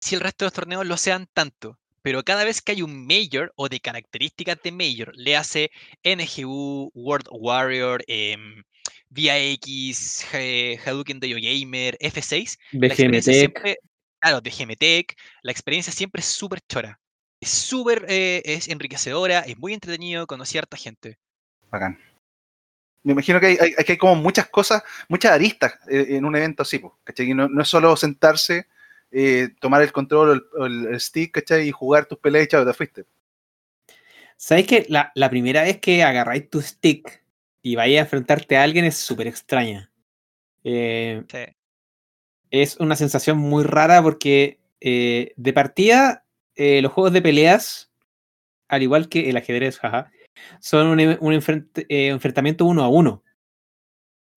[0.00, 3.06] si el resto de los torneos lo sean tanto, pero cada vez que hay un
[3.06, 5.70] major o de características de major, le hace
[6.04, 8.62] NGU, World Warrior, em,
[9.08, 13.38] VIX, G- Hadouken de Gamer, F6, la experiencia BGMT.
[13.40, 13.78] siempre,
[14.20, 17.00] claro, de GMTech, la experiencia siempre es súper chora.
[17.40, 21.18] Es súper eh, es enriquecedora, es muy entretenido, conocí a harta gente.
[21.70, 21.98] Bacán.
[23.02, 26.36] Me imagino que hay, hay- que hay como muchas cosas, muchas aristas eh, en un
[26.36, 27.34] evento así, ¿cachai?
[27.34, 28.66] No, no es solo sentarse
[29.14, 31.68] eh, tomar el control o el, el stick, ¿cachai?
[31.68, 33.04] Y jugar tus peleas y chao, te fuiste.
[34.36, 37.24] ¿Sabes que la, la primera vez que agarráis tu stick
[37.62, 39.90] y vais a enfrentarte a alguien es súper extraña?
[40.64, 41.38] Eh, Sí.
[42.50, 46.24] es una sensación muy rara porque eh, de partida
[46.56, 47.92] eh, los juegos de peleas,
[48.68, 50.10] al igual que el ajedrez, jaja,
[50.60, 53.22] son un, un enfrent- eh, enfrentamiento uno a uno,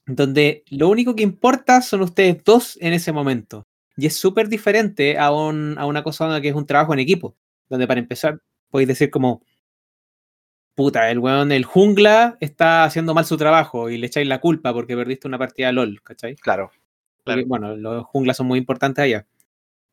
[0.06, 3.66] donde lo único que importa son ustedes dos en ese momento.
[3.98, 7.36] Y es súper diferente a, un- a una cosa que es un trabajo en equipo,
[7.70, 8.40] donde para empezar
[8.70, 9.42] podéis decir como,
[10.76, 14.74] puta, el weón, el jungla está haciendo mal su trabajo y le echáis la culpa
[14.74, 16.36] porque perdiste una partida de LOL, ¿cachai?
[16.36, 16.72] Claro.
[17.24, 19.26] Porque, bueno, los junglas son muy importantes allá.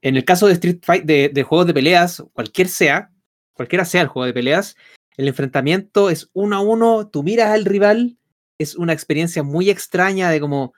[0.02, 3.10] En el caso de Street Fight, de, de juegos de peleas, cualquier sea,
[3.54, 4.76] cualquiera sea el juego de peleas,
[5.16, 8.18] el enfrentamiento es uno a uno, tú miras al rival,
[8.58, 10.74] es una experiencia muy extraña de como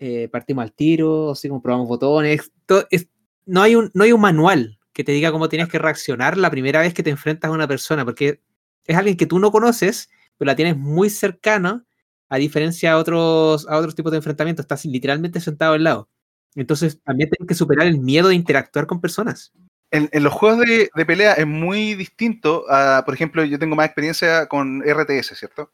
[0.00, 2.50] eh, partimos al tiro, así como probamos botones.
[2.66, 3.08] to- es-
[3.46, 6.50] no, hay un, no hay un manual que te diga cómo tienes que reaccionar la
[6.50, 8.40] primera vez que te enfrentas a una persona, porque
[8.86, 11.84] es alguien que tú no conoces, pero la tienes muy cercana,
[12.28, 16.08] a diferencia a otros, a otros tipos de enfrentamientos, estás literalmente sentado al lado.
[16.54, 19.52] Entonces también tienes que superar el miedo de interactuar con personas.
[19.92, 22.64] En, los juegos de, pelea es muy distinto
[23.04, 25.72] por ejemplo, yo tengo más experiencia con RTS, ¿cierto?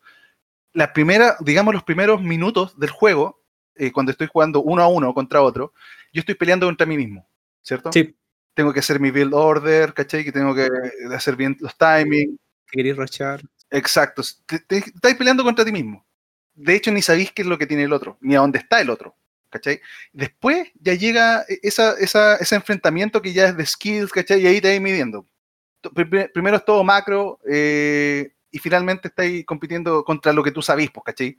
[0.73, 3.43] La primera, digamos, los primeros minutos del juego,
[3.77, 5.73] eh, cuando estoy jugando uno a uno contra otro,
[6.13, 7.29] yo estoy peleando contra mí mismo,
[7.63, 7.93] ¿cierto?
[7.93, 8.15] Sí,
[8.55, 10.25] Tengo que hacer mi build order, ¿cachai?
[10.25, 10.69] Que tengo que
[11.15, 12.39] hacer bien los timings.
[12.71, 13.43] queréis rushar.
[13.71, 14.23] Exacto.
[14.47, 16.07] Te, te- estás peleando contra ti mismo.
[16.55, 18.81] De hecho, ni sabéis qué es lo que tiene el otro, ni a dónde está
[18.81, 19.15] el otro.
[19.51, 19.81] ¿Cachai?
[20.13, 24.41] Después ya llega esa, esa- ese enfrentamiento que ya es de skills, ¿cachai?
[24.43, 25.27] Y ahí te vais midiendo.
[26.33, 31.05] Primero es todo macro eh, y finalmente estáis compitiendo contra lo que tú sabís, pues,
[31.05, 31.39] ¿cachai?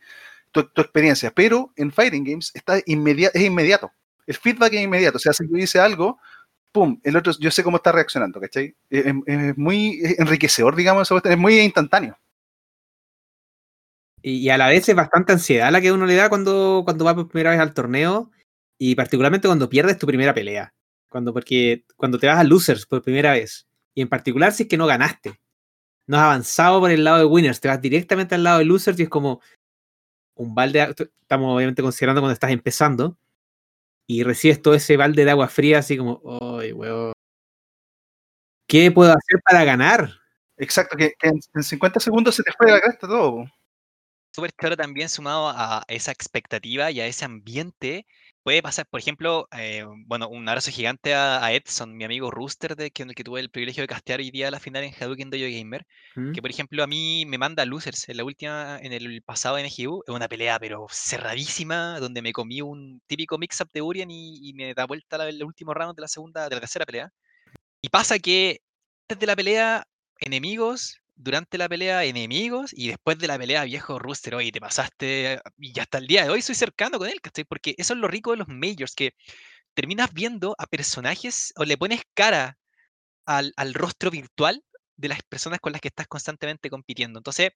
[0.65, 1.31] Tu, experiencia.
[1.31, 3.91] Pero en Fighting Games está inmedia- es inmediato.
[4.25, 5.17] El feedback es inmediato.
[5.17, 6.19] O sea, si yo hice algo,
[6.71, 8.75] pum, el otro, yo sé cómo está reaccionando, ¿cachai?
[8.89, 9.13] Es,
[9.57, 12.17] muy enriquecedor, digamos, es muy instantáneo.
[14.21, 17.05] Y, y a la vez es bastante ansiedad la que uno le da cuando, cuando
[17.05, 18.31] va por primera vez al torneo
[18.77, 20.73] y particularmente cuando pierdes tu primera pelea.
[21.09, 24.69] Cuando, porque cuando te vas a losers por primera vez y en particular si es
[24.69, 25.39] que no ganaste,
[26.07, 28.99] no has avanzado por el lado de winners, te vas directamente al lado de losers
[28.99, 29.41] y es como
[30.37, 33.17] un balde, de- estamos obviamente considerando cuando estás empezando
[34.07, 36.21] y recibes todo ese balde de agua fría así como,
[36.59, 37.13] ¡ay, weón!
[38.67, 40.09] ¿Qué puedo hacer para ganar?
[40.57, 43.45] Exacto, que, que en, en 50 segundos se te fue la cresta todo.
[44.33, 48.05] súper claro también sumado a esa expectativa y a ese ambiente.
[48.47, 52.77] Puede pasar, por ejemplo, eh, bueno, un abrazo gigante a, a Edson, mi amigo Rooster,
[52.77, 55.43] de, que, que tuve el privilegio de castear hoy día la final en Hadouken Dojo
[55.43, 55.85] Gamer,
[56.15, 56.31] ¿Mm?
[56.31, 60.01] que por ejemplo a mí me manda Losers en la última, en el pasado NGU,
[60.07, 64.53] es una pelea pero cerradísima, donde me comí un típico mix-up de Urien y, y
[64.53, 67.11] me da vuelta la- el último round de la segunda, de la tercera pelea.
[67.81, 68.61] Y pasa que
[69.09, 69.83] antes de la pelea,
[70.21, 75.39] enemigos, durante la pelea, enemigos, y después de la pelea, viejo Rooster, oye, te pasaste,
[75.57, 77.43] y hasta el día de hoy soy cercano con él, ¿cachai?
[77.43, 79.13] Porque eso es lo rico de los majors, que
[79.73, 82.57] terminas viendo a personajes o le pones cara
[83.25, 84.63] al, al rostro virtual
[84.95, 87.19] de las personas con las que estás constantemente compitiendo.
[87.19, 87.51] Entonces,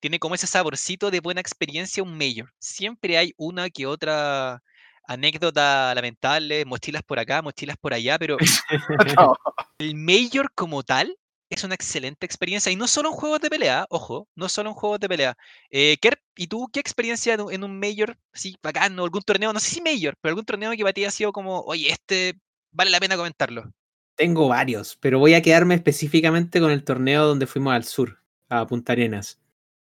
[0.00, 2.52] tiene como ese saborcito de buena experiencia un major.
[2.58, 4.62] Siempre hay una que otra
[5.06, 8.36] anécdota lamentable, mochilas por acá, mochilas por allá, pero
[9.18, 9.36] No,
[9.78, 11.16] el Major como tal
[11.54, 12.70] es una excelente experiencia.
[12.72, 15.36] Y no solo en juegos de pelea, ojo, no solo en juegos de pelea.
[15.70, 15.96] Eh,
[16.36, 18.16] ¿y tú qué experiencia en un- en un Major?
[18.32, 21.04] Sí, bacán, o algún torneo, no sé si Major, pero algún torneo que para ti
[21.04, 22.34] ha sido como, oye, este
[22.72, 23.70] vale la pena comentarlo.
[24.16, 28.66] Tengo varios, pero voy a quedarme específicamente con el torneo donde fuimos al sur, a
[28.66, 29.38] Punta Arenas.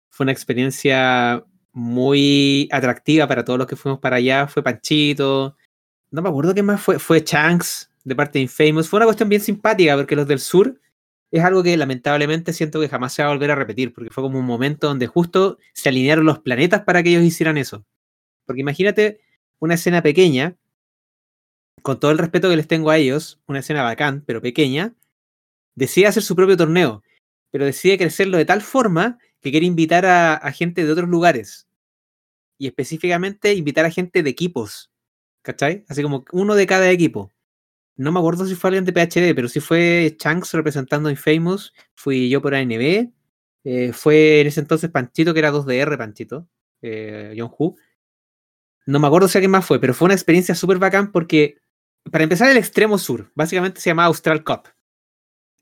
[0.10, 4.48] Fue una experiencia muy atractiva para todos los que fuimos para allá.
[4.48, 5.56] Fue Panchito.
[6.12, 7.00] No me acuerdo qué más fue.
[7.00, 8.90] Fue Chanks de parte de Infamous.
[8.90, 10.80] Fue una cuestión bien simpática porque los del sur
[11.32, 14.24] es algo que lamentablemente siento que jamás se va a volver a repetir porque fue
[14.24, 17.86] como un momento donde justo se alinearon los planetas para que ellos hicieran eso.
[18.46, 19.22] Porque imagínate
[19.60, 20.58] una escena pequeña
[21.82, 24.96] con todo el respeto que les tengo a ellos, una escena bacán, pero pequeña,
[25.76, 27.04] decide hacer su propio torneo,
[27.52, 31.68] pero decide crecerlo de tal forma que quiere invitar a, gente de otros lugares.
[32.58, 34.92] Y específicamente invitar a gente de equipos.
[35.42, 35.86] ¿Cachai?
[35.88, 37.32] Así como uno de cada equipo.
[38.00, 41.74] No me acuerdo si fue alguien de PHD, pero si fue Chanks representando a Infamous,
[41.96, 43.12] fui yo por ANB,
[43.66, 46.48] eh, fue en ese entonces Panchito, que era 2DR Panchito,
[46.82, 47.76] eh, John Hu.
[48.86, 51.58] No me acuerdo si alguien más fue, pero fue una experiencia súper bacán porque,
[52.12, 54.70] para empezar, el extremo sur, básicamente se llama Austral Cup.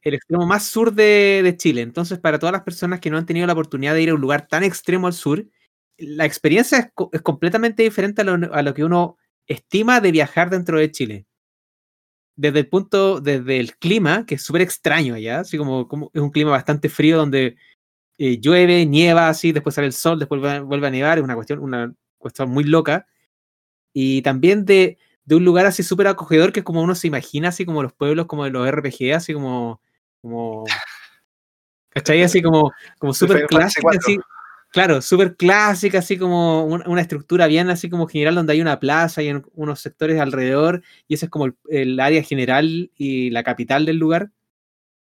[0.03, 1.81] El extremo más sur de, Chile.
[1.81, 4.21] Entonces, para todas las personas que no han tenido la oportunidad de ir a un
[4.21, 5.45] lugar tan extremo al sur,
[5.99, 9.17] la experiencia es, co- es completamente diferente a lo que uno
[9.47, 11.26] estima de viajar dentro de Chile.
[12.37, 16.21] Desde el punto, desde el clima, que es súper extraño allá, así como, como, es
[16.21, 17.57] un clima bastante frío donde
[18.19, 21.35] eh, llueve, nieva, así, después sale el sol, después vuelve, vuelve, a nevar, es una
[21.35, 23.07] cuestión, una cuestión muy loca.
[23.91, 27.49] Y también de, de un lugar así súper acogedor que es como uno se imagina,
[27.49, 29.81] así como los pueblos, como de los RPG, así como,
[30.21, 30.65] como
[31.89, 32.21] ¿cachai?
[32.21, 34.19] Así como, como súper clásico, así,
[34.69, 39.23] Claro, súper clásica, así como una, estructura bien así como general donde hay una plaza
[39.23, 43.97] y unos sectores alrededor y ese es como el, área general y la capital del
[43.97, 44.31] lugar.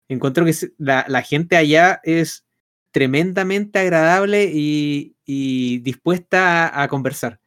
[0.10, 2.46] Encuentro que la, gente allá es
[2.92, 5.16] tremendamente agradable y,
[5.80, 7.40] dispuesta a, conversar.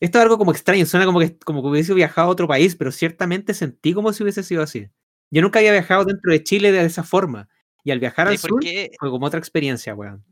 [0.00, 2.76] Esto es algo como extraño, suena como que, como que hubiese viajado a otro país,
[2.76, 4.88] pero ciertamente sentí como si hubiese sido así.
[5.30, 7.48] Yo nunca había viajado dentro de Chile de esa forma.
[7.84, 8.60] Y al viajar al sur
[8.98, 10.24] fue como otra experiencia, weón.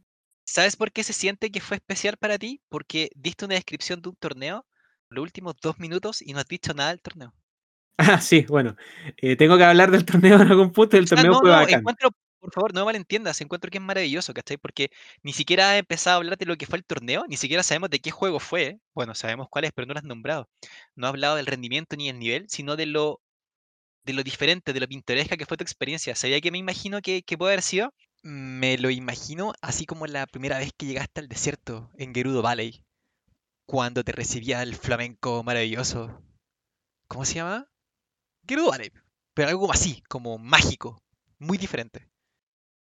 [0.50, 2.60] ¿Sabes por qué se siente que fue especial para ti?
[2.68, 4.66] Porque diste una descripción de un torneo
[5.08, 7.32] los últimos dos minutos y no has dicho nada del torneo.
[7.96, 8.74] Ah, sí, bueno.
[9.18, 10.96] Eh, tengo que hablar del torneo en algún punto.
[10.96, 13.40] El torneo fue no, Encuentro, por favor, no me malentiendas.
[13.40, 14.56] Encuentro que es maravilloso, ¿cachai?
[14.56, 14.90] Porque
[15.22, 17.90] ni siquiera he empezado a hablar de lo que fue el torneo, ni siquiera sabemos
[17.90, 18.80] de qué juego fue.
[18.92, 20.48] Bueno, sabemos cuál es, pero no lo has nombrado.
[20.96, 23.20] No he hablado del rendimiento ni el nivel, sino de lo,
[24.02, 26.16] de lo diferente, de lo pintoresca que fue tu experiencia.
[26.16, 27.94] ¿Sabía que me imagino que, que puede haber sido?
[28.22, 32.84] Me lo imagino así como la primera vez que llegaste al desierto en Gerudo Valley,
[33.66, 36.22] cuando te recibía el flamenco maravilloso.
[37.08, 37.68] ¿Cómo se llama?
[38.46, 38.90] Gerudo Valley,
[39.32, 41.02] pero algo así, como mágico,
[41.38, 42.08] muy diferente.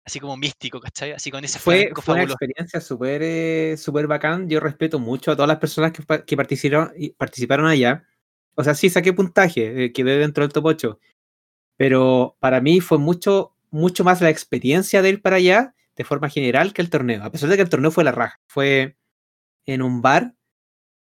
[0.06, 1.12] Así como místico, ¿cachai?
[1.12, 4.50] Así con ese fue, fue una experiencia súper eh, super bacán.
[4.50, 8.04] Yo respeto mucho a todas las personas que, que participaron, participaron allá.
[8.56, 11.00] O sea, sí saqué puntaje, eh, quedé dentro del top 8.
[11.78, 16.30] Pero para mí fue mucho mucho más la experiencia de ir para allá de forma
[16.30, 17.24] general que el torneo.
[17.24, 18.40] A pesar de que el torneo fue la raja.
[18.48, 18.98] Fue
[19.66, 20.36] en un bar,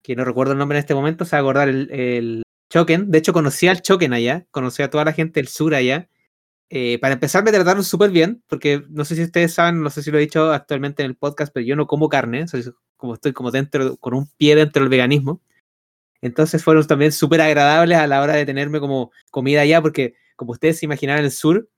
[0.02, 3.10] que no recuerdo el nombre en este momento, se va a acordar el, el Choken.
[3.10, 6.08] De hecho, conocí al Choken allá, conocí a toda la gente del sur allá.
[6.70, 10.02] Eh, para empezar, me trataron súper bien, porque no sé si ustedes saben, no sé
[10.02, 12.64] si lo he dicho actualmente en el podcast, pero yo no como carne, soy,
[12.96, 15.40] como estoy como dentro, con un pie dentro del veganismo.
[16.20, 20.52] Entonces fueron también súper agradables a la hora de tenerme como comida allá, porque como
[20.52, 21.68] ustedes se el sur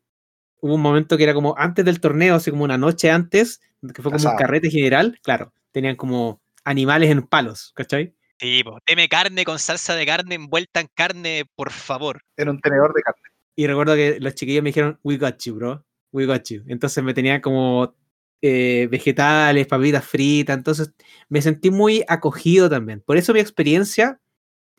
[0.60, 3.60] hubo un momento que era como antes del torneo, así como una noche antes,
[3.94, 8.14] que fue como un carrete general, claro, tenían como animales en palos, ¿cachai?
[8.38, 12.22] Sí, pues, deme carne con salsa de carne envuelta en carne, por favor.
[12.36, 13.22] Era un tenedor de carne.
[13.54, 16.62] Y recuerdo que los chiquillos me dijeron, we got you, bro, we got you.
[16.66, 17.94] Entonces me tenían como
[18.40, 20.92] eh, vegetales, papitas fritas, entonces
[21.28, 23.02] me sentí muy acogido también.
[23.02, 24.20] Por eso mi experiencia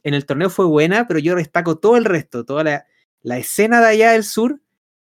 [0.03, 2.85] en el torneo fue buena, pero yo destaco todo el resto, toda la,
[3.21, 4.59] la escena de allá del sur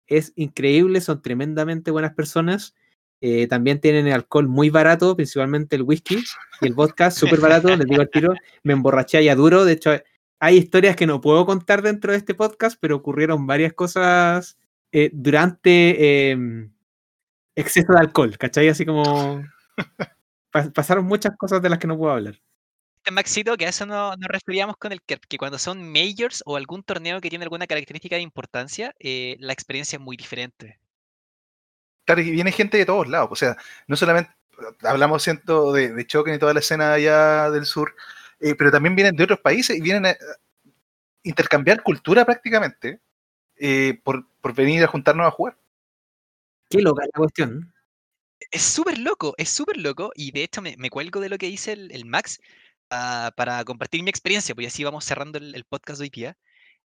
[0.10, 2.76] es increíble, son tremendamente buenas personas.
[3.22, 6.24] Eh, también tienen el alcohol muy barato, principalmente el whisky
[6.62, 8.34] y el vodka, súper barato, les digo al tiro,
[8.64, 9.92] me emborraché ya duro, de hecho
[10.40, 14.58] hay historias que no puedo contar dentro de este podcast, pero ocurrieron varias cosas
[14.94, 16.72] eh, durante em,
[17.56, 18.70] exceso de alcohol, ¿cachai?
[18.70, 19.44] Así como
[20.74, 22.36] pasaron muchas cosas de las que no puedo hablar.
[23.12, 26.58] Maxito, que a eso no, nos referíamos con el KERP, que cuando son majors o
[26.58, 30.80] algún torneo que tiene alguna característica de importancia, eh, la experiencia es muy diferente.
[32.06, 34.32] Claro, y viene gente de todos lados, o sea, no solamente
[34.82, 37.96] hablamos siento de, de Choque y toda la escena allá del sur,
[38.40, 40.18] eh, pero también vienen de otros países y vienen a,
[41.24, 43.02] intercambiar cultura prácticamente
[43.58, 44.26] eh, por,
[44.56, 45.58] venir a juntarnos a jugar.
[46.70, 47.74] Qué loca la cuestión.
[48.52, 51.74] Es súper loco, es súper loco, y de hecho me, cuelgo de lo que dice
[51.74, 52.40] el Max,
[52.90, 56.38] para compartir mi experiencia, pues así vamos cerrando el, podcast de hoy día.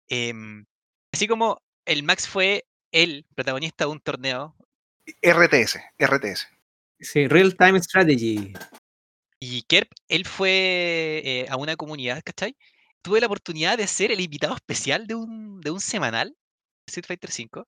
[0.10, 0.66] Em,
[1.12, 4.56] así como el Max fue el protagonista de un torneo.
[5.22, 6.47] RTS, RTS.
[6.99, 8.54] Sí, Real Time Strategy.
[9.39, 12.56] Y Kerp, él fue eh, a una comunidad, ¿cachai?
[13.01, 16.38] Tuve la oportunidad de ser el invitado especial de un, de un semanal,
[16.88, 17.66] Street Fighter V,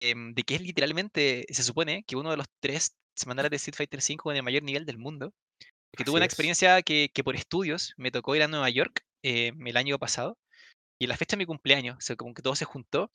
[0.00, 3.76] em, de que es literalmente, se supone que uno de los tres semanales de Street
[3.76, 5.32] Fighter V con el mayor nivel del mundo.
[5.92, 9.76] Que tuve una experiencia que, por estudios me tocó ir a Nueva York eh, el
[9.76, 10.38] año pasado.
[11.00, 13.12] Y en la fecha de mi cumpleaños, o sea, como que todo se juntó.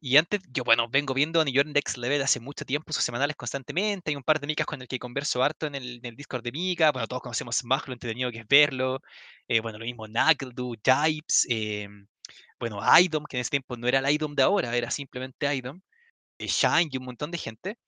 [0.00, 3.04] Y antes, yo, bueno, vengo viendo a New York Next Level hace mucho tiempo, sus
[3.04, 4.10] semanales constantemente.
[4.10, 6.92] Hay un par de micas con el que converso harto en el, Discord de Mika.
[6.92, 9.02] Bueno, todos conocemos más lo entretenido que es verlo.
[9.48, 12.06] Eh, bueno, lo mismo Nagdu, Jipes, em,
[12.58, 15.80] bueno, IDOM, que en ese tiempo no era el IDOM de ahora, era simplemente IDOM.
[16.38, 17.78] Eh, Shine y un montón de gente.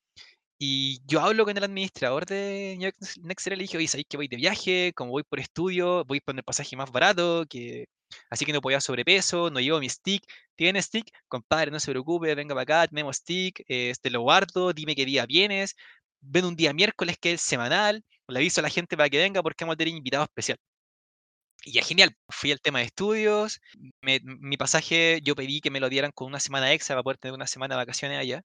[0.60, 2.76] Y yo hablo con el administrador de
[3.22, 4.92] Next y ¿sabéis que voy de viaje?
[4.94, 7.86] Como voy por estudio, voy por el pasaje más barato, que...
[8.30, 10.24] así que no podía sobrepeso, no llevo mi stick.
[10.56, 11.10] ¿Tienes stick?
[11.28, 15.26] Compadre, no se preocupe, venga para acá, tenemos stick, este lo guardo, dime qué día
[15.26, 15.76] vienes.
[16.20, 19.42] Ven un día miércoles que es semanal, le aviso a la gente para que venga
[19.42, 20.58] porque vamos a tener invitado especial.
[21.64, 23.60] Y ya genial, fui al tema de estudios,
[24.00, 27.18] me- mi pasaje yo pedí que me lo dieran con una semana extra para poder
[27.18, 28.42] tener una semana de vacaciones allá.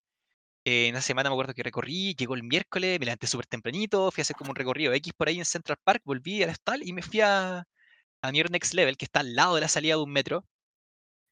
[0.65, 4.11] Eh, en esa semana me acuerdo que recorrí, llegó el miércoles, me levanté súper tempranito,
[4.11, 6.81] fui a hacer como un recorrido X por ahí en Central Park, volví al hostal
[6.87, 7.59] y me fui a,
[8.21, 10.45] a New York Next Level, que está al lado de la salida de un metro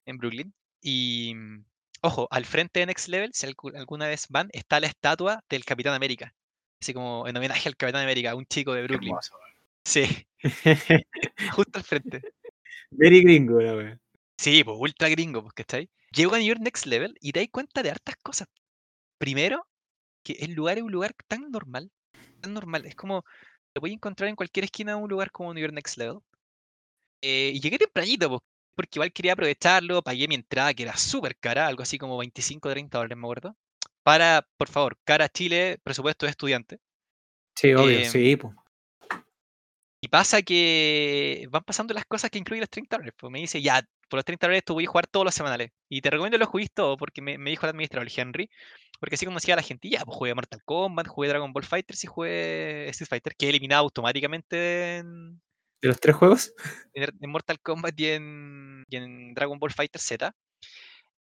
[0.06, 0.54] en Brooklyn.
[0.82, 1.66] Y mm,
[2.02, 5.64] ojo, al frente de Next Level, si algu- alguna vez van, está la estatua del
[5.66, 6.34] Capitán América.
[6.82, 9.12] Así como en homenaje al Capitán América, un chico de Brooklyn.
[9.12, 9.36] hermoso.
[9.86, 10.04] Sí,
[11.56, 12.22] justo al frente.
[12.92, 14.00] Very gringo, la wea.
[14.38, 15.90] Sí, pues ultra gringo, pues, ¿cachai?
[16.12, 18.48] Llego a New York Next Level y te das cuenta de hartas cosas.
[19.22, 19.68] Primero,
[20.24, 21.92] que el lugar es un lugar tan normal,
[22.42, 22.88] tan normal.
[22.88, 23.24] Es como,
[23.76, 26.22] lo voy a encontrar en cualquier esquina de un lugar como New York Next Level.
[27.22, 28.42] Eh, y llegué tempranito, pues,
[28.74, 32.68] porque igual quería aprovecharlo, pagué mi entrada, que era súper cara, algo así como 25
[32.68, 33.56] o 30 dólares, me acuerdo.
[34.02, 36.80] Para, por favor, cara Chile, presupuesto de estudiante.
[37.56, 38.56] Sí, obvio, Em, sí, pues.
[40.04, 43.14] Y pasa que van pasando las cosas que incluyen los 30 dólares.
[43.16, 45.70] Pues me dice, ya, por los 30 dólares tú voy a jugar todos los semanales.
[45.88, 48.50] Y te recomiendo los juegues todos, porque me, me dijo el administrador, el Henry.
[49.02, 49.89] Porque así conocía a la gente.
[49.89, 53.49] Ya, pues jugué Mortal Kombat, jugué Dragon Ball Fighters y jugué Street Fighter, que he
[53.49, 55.41] eliminado automáticamente en,
[55.82, 56.54] ¿De los tres juegos?
[56.93, 60.32] en- en Mortal Kombat y en, y en Dragon Ball Fighter Z.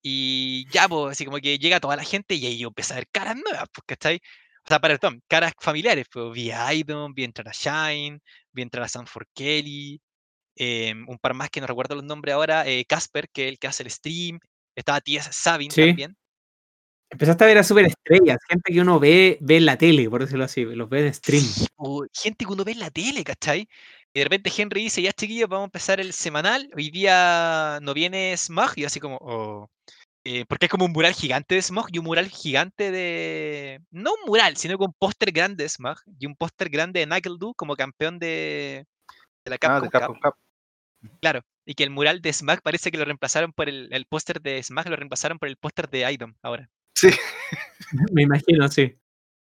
[0.02, 2.98] Y ya, pues, así como que llega toda la gente y ahí yo empecé a
[2.98, 4.18] ver caras nuevas, pues, ¿cachai?
[4.66, 8.20] O sea, perdón, caras familiares, pues vi a Idon, vi entrar a Shine,
[8.52, 10.02] vi entrar a Sanford Kelly,
[10.56, 13.60] em, un par más que no recuerdo los nombres ahora, eh, Casper, que es el
[13.60, 14.40] que hace el stream,
[14.76, 15.30] estaba T.S.
[15.34, 15.88] Sabin Sí.
[15.88, 16.16] también.
[17.12, 20.46] Empezaste a ver a superestrellas, gente que uno ve, ve en la tele, por decirlo
[20.46, 21.44] así, los ve en stream.
[21.76, 23.68] Po, gente que uno ve en la tele, ¿cachai?
[24.14, 27.94] Y de repente Henry dice, ya chiquillos, vamos a empezar el semanal, hoy día no
[27.94, 29.70] viene Smog, y así como, "Oh",
[30.24, 33.82] eh, porque es como un mural gigante de Smog y un mural gigante de...
[33.92, 37.08] No un mural, sino que un póster grande de Smog y un póster grande de
[37.08, 38.86] Knuckle como campeón de,
[39.46, 40.00] de la Ah, Capcom de Cup.
[40.02, 40.36] Capcom Cup.
[41.22, 44.42] Claro, y que el mural de Smack parece que lo reemplazaron por el, el póster
[44.42, 46.70] de Smack, lo reemplazaron por el póster de Idom ahora.
[47.00, 47.08] Sí,
[48.12, 49.00] Me imagino, sí.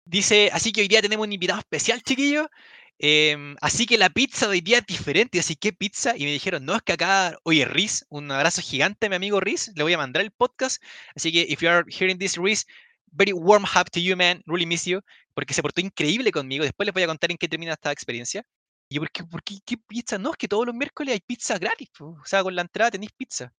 [0.04, 2.50] Dice, así que hoy día tenemos un invitado especial, chiquillo.
[2.98, 5.38] em, así que la pizza de hoy día es diferente.
[5.38, 6.14] Así que pizza.
[6.16, 9.40] Y me dijeron, no, es que acá, oye, Riz, un abrazo gigante a mi amigo
[9.40, 9.70] Riz.
[9.76, 10.82] Le voy a mandar el podcast.
[11.16, 12.66] Así que, if you are hearing this, Riz,
[13.12, 14.42] very warm hug to you, man.
[14.46, 15.00] Really miss you.
[15.34, 16.64] Porque se portó increíble conmigo.
[16.64, 18.44] Después les voy a contar en qué termina esta experiencia.
[18.90, 20.18] Y yo, ¿por qué, por qué, qué pizza?
[20.18, 21.88] No, es que todos los miércoles hay pizza gratis.
[21.96, 22.18] po.
[22.22, 23.52] O sea, con la entrada tenéis pizza.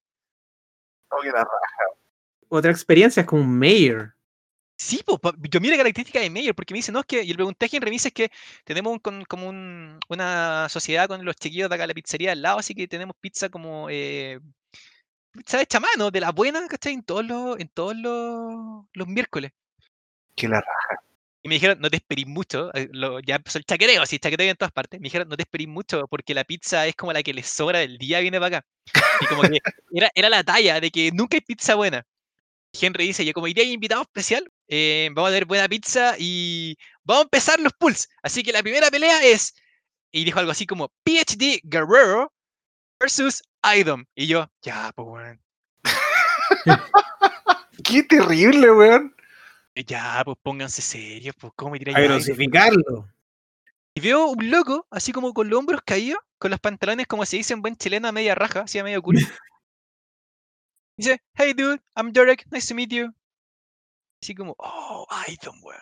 [1.11, 1.98] Oh, qué la raja.
[2.49, 4.15] Otra experiencia es como un mayor.
[4.81, 7.35] Sí, pues, yo mira características de Mayor, porque me dice, no, es que, y le
[7.35, 8.31] pregunté me dice, es que
[8.65, 12.43] tenemos un, con- como un- una sociedad con los chiquillos de acá, la pizzería al
[12.43, 14.39] lado, así que tenemos pizza como, eh,
[15.33, 16.95] pizza hecha mano, de la buena, ¿cachai?
[16.95, 19.51] En todos los, en todos los, los miércoles.
[20.37, 21.03] Qué la raja.
[21.43, 24.49] Y me dijeron, no te esperís mucho, eh, lo- ya empezó el chaqueteo, así, chaqueteo
[24.49, 25.01] en todas partes.
[25.01, 27.81] Me dijeron, no te esperís mucho, porque la pizza es como la que les sobra
[27.81, 28.67] del día, viene para acá.
[29.21, 29.59] Y como que
[29.93, 32.05] era, era la talla de que nunca hay pizza buena.
[32.73, 37.23] Henry dice, yo como hay invitado especial, eh, vamos a tener buena pizza y vamos
[37.23, 38.09] a empezar los pulls.
[38.23, 39.55] Así que la primera pelea es,
[40.13, 42.33] y dijo algo así como PhD Guerrero
[43.01, 43.43] versus
[43.77, 44.05] Idom.
[44.15, 45.41] Y yo, ya, pues weón,
[47.85, 49.15] Qué terrible, weón.
[49.75, 53.09] ya, pues pónganse serios, pues cómo me A crucificarlo.
[53.95, 57.39] Y veo un loco, así como con los hombros caídos, con los pantalones, como se
[57.39, 59.19] dice en buen chileno, a media raja, así a medio culo.
[60.99, 63.15] Dice, hey dude, I'm Derek, nice to meet you.
[64.21, 65.81] Así como, oh, Idom, weón.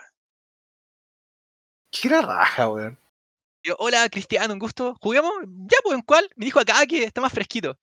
[1.90, 2.98] Qué raja, weón.
[3.64, 4.94] Yo, hola Cristiano, un gusto.
[5.00, 5.32] ¿Juguemos?
[5.70, 6.28] Ya, pues, ¿en cuál?
[6.36, 7.78] Me dijo acá que está más fresquito.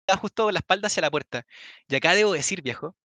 [0.00, 1.46] Estaba justo con la espalda hacia la puerta.
[1.86, 2.96] Y acá debo decir, viejo,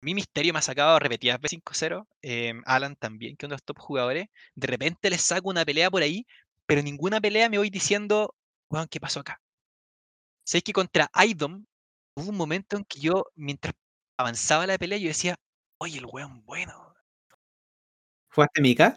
[0.00, 2.08] mi misterio me ha sacado repetidas veces 5-0.
[2.22, 4.28] em, Alan también, que es uno de los top jugadores.
[4.54, 6.26] De repente les saco una pelea por ahí,
[6.64, 8.34] pero ninguna pelea me voy diciendo,
[8.70, 9.42] weón, ¿qué pasó acá?
[10.44, 11.66] Sé que contra Idom
[12.18, 13.74] hubo un momento en que yo, mientras
[14.18, 15.36] avanzaba la pelea, yo decía,
[15.78, 16.94] oye, el weón bueno.
[18.34, 18.94] ¿Jugaste Mika?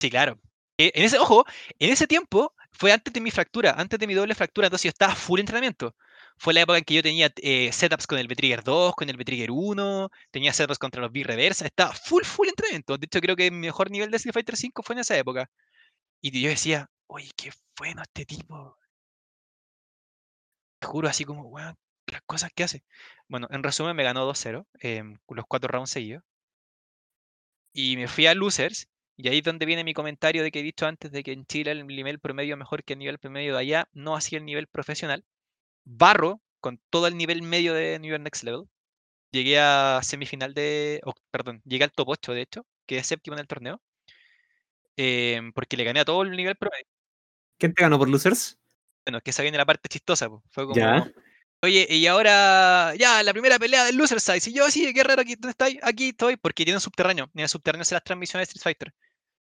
[0.00, 0.40] Sí, claro.
[0.78, 1.44] Eh, En ese, ojo,
[1.78, 4.88] en ese tiempo fue antes de mi fractura, antes de mi doble fractura, entonces yo
[4.90, 5.94] estaba full entrenamiento.
[6.38, 9.16] Fue la época en que yo tenía eh, setups con el V-Trigger 2, con el
[9.16, 12.96] V-Trigger 1, tenía setups contra los V-Reversa, estaba full, full entrenamiento.
[12.96, 15.50] De hecho, creo que mi mejor nivel de Street Fighter 5 fue en esa época.
[16.22, 18.76] Y yo decía, oye, qué bueno este tipo.
[20.78, 21.74] Te juro, así como, weón,
[22.12, 22.84] las cosas que hace.
[23.28, 26.22] Bueno, en resumen, me ganó 2-0, em, los cuatro rounds seguidos.
[27.72, 30.62] Y me fui a Losers, y ahí es donde viene mi comentario de que he
[30.62, 33.54] dicho antes de que en Chile el nivel promedio es mejor que el nivel promedio
[33.54, 35.24] de allá, no así el nivel profesional.
[35.84, 38.64] Barro con todo el nivel medio de New York Next Level.
[39.32, 41.00] Llegué a semifinal de.
[41.04, 43.82] o, perdón, llegué al top 8, de hecho, quedé séptimo en el torneo.
[44.96, 46.86] em, porque le gané a todo el nivel promedio.
[47.58, 48.58] ¿Quién te ganó por losers?
[49.06, 50.42] Bueno, es que esa viene la parte chistosa, po.
[50.50, 51.10] fue como, Ya.
[51.62, 55.34] Oye, y ahora, ya, la primera pelea del Loser Size, y yo, sí, guerrero, aquí,
[55.34, 55.78] ¿dónde estáis?
[55.82, 58.94] Aquí estoy, porque tiene un subterráneo, en el subterráneo se las transmisiones de Street Fighter.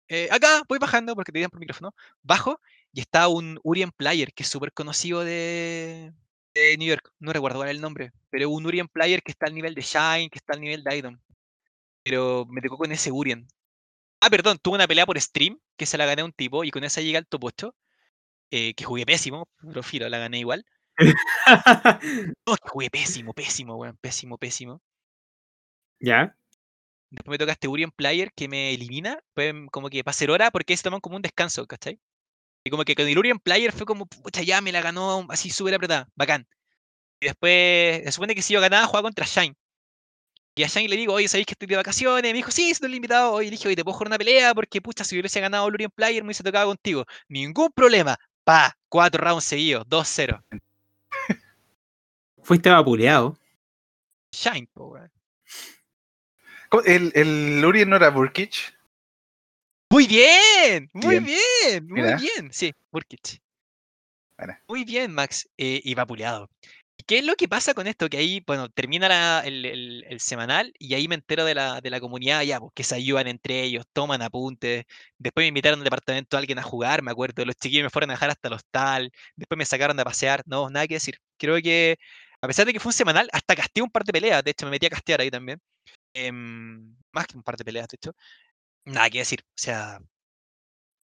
[0.07, 2.59] Eh, acá, voy bajando, porque te dicen por micrófono, bajo,
[2.93, 6.13] y está un Urien Player, que es súper conocido de,
[6.77, 9.55] New York, no recuerdo cuál es el nombre, pero un Urien Player que está al
[9.55, 11.19] nivel de Shine, que está al nivel de Idom.
[12.03, 13.47] Pero me tocó con ese Urien.
[14.21, 16.71] Ah, perdón, tuve una pelea por stream, que se la gané a un tipo, y
[16.71, 17.75] con esa llega al top 8,
[18.51, 20.65] eh, que jugué pésimo, pero filo, la gané igual.
[22.71, 24.81] Jugué pésimo, pésimo, weón, pésimo, pésimo.
[25.99, 26.35] ya.
[27.09, 30.51] Después me toca este Urien Player que me elimina, pues como que para hacer hora,
[30.51, 31.99] porque se toman como un descanso, ¿cachai?
[32.65, 35.49] Y como que con el Urien Player fue como, pucha, ya me la ganó así
[35.51, 36.47] súper apretada, bacán.
[37.21, 39.55] Y después, se supone que si yo ganaba, jugaba contra Shine.
[40.55, 42.23] Y a Shine le digo, oye, ¿sabéis que estoy de vacaciones?
[42.31, 43.33] Me dijo, sí, estoy invitado.
[43.33, 45.73] Oye, le dije, oye, te puedo jugar una pelea porque, pucha, si hubiese ganado el
[45.73, 47.05] Urien Player, me hubiese tocado contigo.
[47.27, 48.17] Ningún problema.
[48.43, 50.41] Pa, cuatro rounds seguidos, 2-0.
[52.45, 53.35] Fuiste vapuleado.
[54.31, 55.11] Shine, po, weón.
[56.85, 58.73] ¿El, el Urien no era Burkich?
[59.89, 61.23] Muy bien, muy Bien.
[61.25, 62.17] bien, muy Mira.
[62.17, 62.51] bien.
[62.51, 63.39] Sí, Burkich.
[64.37, 64.61] Buena.
[64.67, 65.47] Muy bien, Max.
[65.57, 66.49] eh, y vapuleado.
[66.97, 68.09] ¿Y qué es lo que pasa con esto?
[68.09, 71.81] Que ahí, bueno, termina la- el, el- el semanal y ahí me entero de la,
[71.81, 74.85] de la comunidad ya, pues, que se ayudan entre ellos, toman apuntes.
[75.17, 77.43] Después me invitaron al departamento a alguien a jugar, me acuerdo.
[77.45, 79.11] Los chiquillos me fueron a dejar hasta el hostal.
[79.35, 80.41] Después me sacaron a pasear.
[80.45, 81.17] No, nada que decir.
[81.37, 81.97] Creo que,
[82.45, 84.43] a pesar de que fue un semanal, hasta casteé un par de peleas.
[84.43, 85.59] De hecho, me metí a castear ahí también.
[86.13, 88.15] Em, más que un par de peleas, de hecho.
[88.85, 89.41] Nada que decir.
[89.43, 89.99] O sea,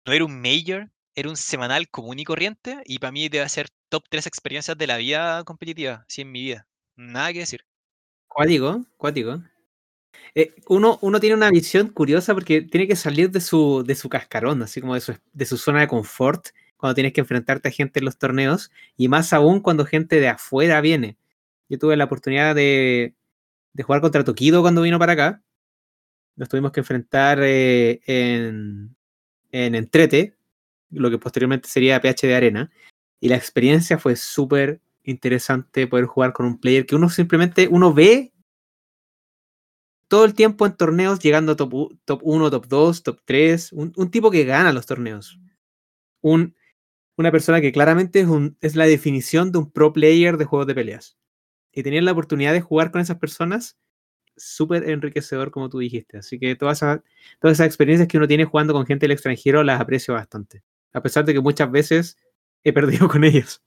[0.06, 2.82] no era un major, era un semanal común y corriente.
[2.86, 6.42] Y para mí debe ser top 3 experiencias de la vida competitiva, sí, en mi
[6.42, 6.68] vida.
[6.96, 7.62] Nada que decir.
[8.28, 9.44] Cuático, cuático.
[10.36, 14.10] Eh, uno, uno tiene una visión curiosa porque tiene que salir de su, de su
[14.10, 16.48] cascarón, así como de su, de su zona de confort,
[16.80, 20.30] cuando tienes que enfrentarte a gente en los torneos, y más aún cuando gente de
[20.30, 21.18] afuera viene.
[21.68, 23.16] Yo tuve la oportunidad de,
[23.74, 25.44] de jugar contra Tokido cuando vino para acá.
[26.38, 28.96] Nos tuvimos que enfrentar eh, en,
[29.52, 30.38] en Entrete,
[30.90, 32.72] lo que posteriormente sería PH de Arena.
[33.20, 37.94] Y la experiencia fue súper interesante poder jugar con un player que uno simplemente uno
[37.94, 38.32] ve
[40.08, 44.10] todo el tiempo en torneos llegando top, top 1, top 2, top 3, un, un
[44.10, 45.40] tipo que gana los torneos.
[46.22, 46.56] Un,
[47.20, 50.68] una persona que claramente es, un, es la definición de un pro player de juegos
[50.68, 51.18] de peleas.
[51.72, 53.78] Y tener la oportunidad de jugar con esas personas,
[54.38, 56.18] súper enriquecedor, como tú dijiste.
[56.18, 57.02] Así que todas esas,
[57.40, 60.64] todas esas experiencias que uno tiene jugando con gente del extranjero las aprecio bastante.
[60.94, 62.18] A pesar de que muchas veces
[62.64, 63.62] he perdido con ellos.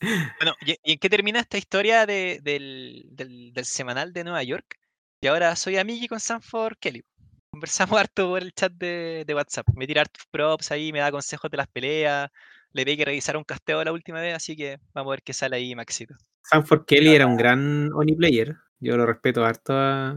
[0.00, 4.78] Bueno, ¿y, en qué termina esta historia de- del, del- del semanal de Nueva York?
[5.20, 7.02] Y ahora soy amigo con Sanford Kelly.
[7.50, 9.66] Conversamos harto por el chat de, de WhatsApp.
[9.74, 12.30] Me tira props ahí, me da consejos de las peleas.
[12.72, 15.32] Le pedí que revisara un casteo la última vez, así que vamos a ver qué
[15.32, 16.14] sale ahí, Maxito.
[16.42, 18.56] Sanford Kelly era un gran Oni player.
[18.80, 20.16] Yo lo respeto harto a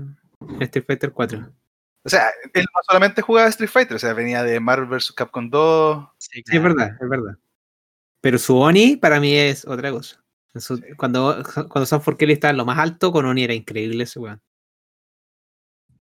[0.60, 1.52] Street Fighter 4.
[2.04, 5.12] O sea, él no solamente jugaba Street Fighter, o sea, venía de Marvel vs.
[5.14, 6.08] Capcom 2.
[6.18, 7.38] Sí, Sí, es verdad, es verdad.
[8.22, 10.24] Pero su Oni para mí es otra cosa.
[10.54, 10.84] En su- Sí.
[10.97, 14.41] Cuando, cuando Sanford Kelly estaba en lo más alto, con Oni era increíble ese weón.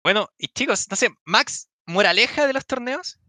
[0.04, 3.20] Bueno, y chicos, no sé, Max, moraleja de los torneos.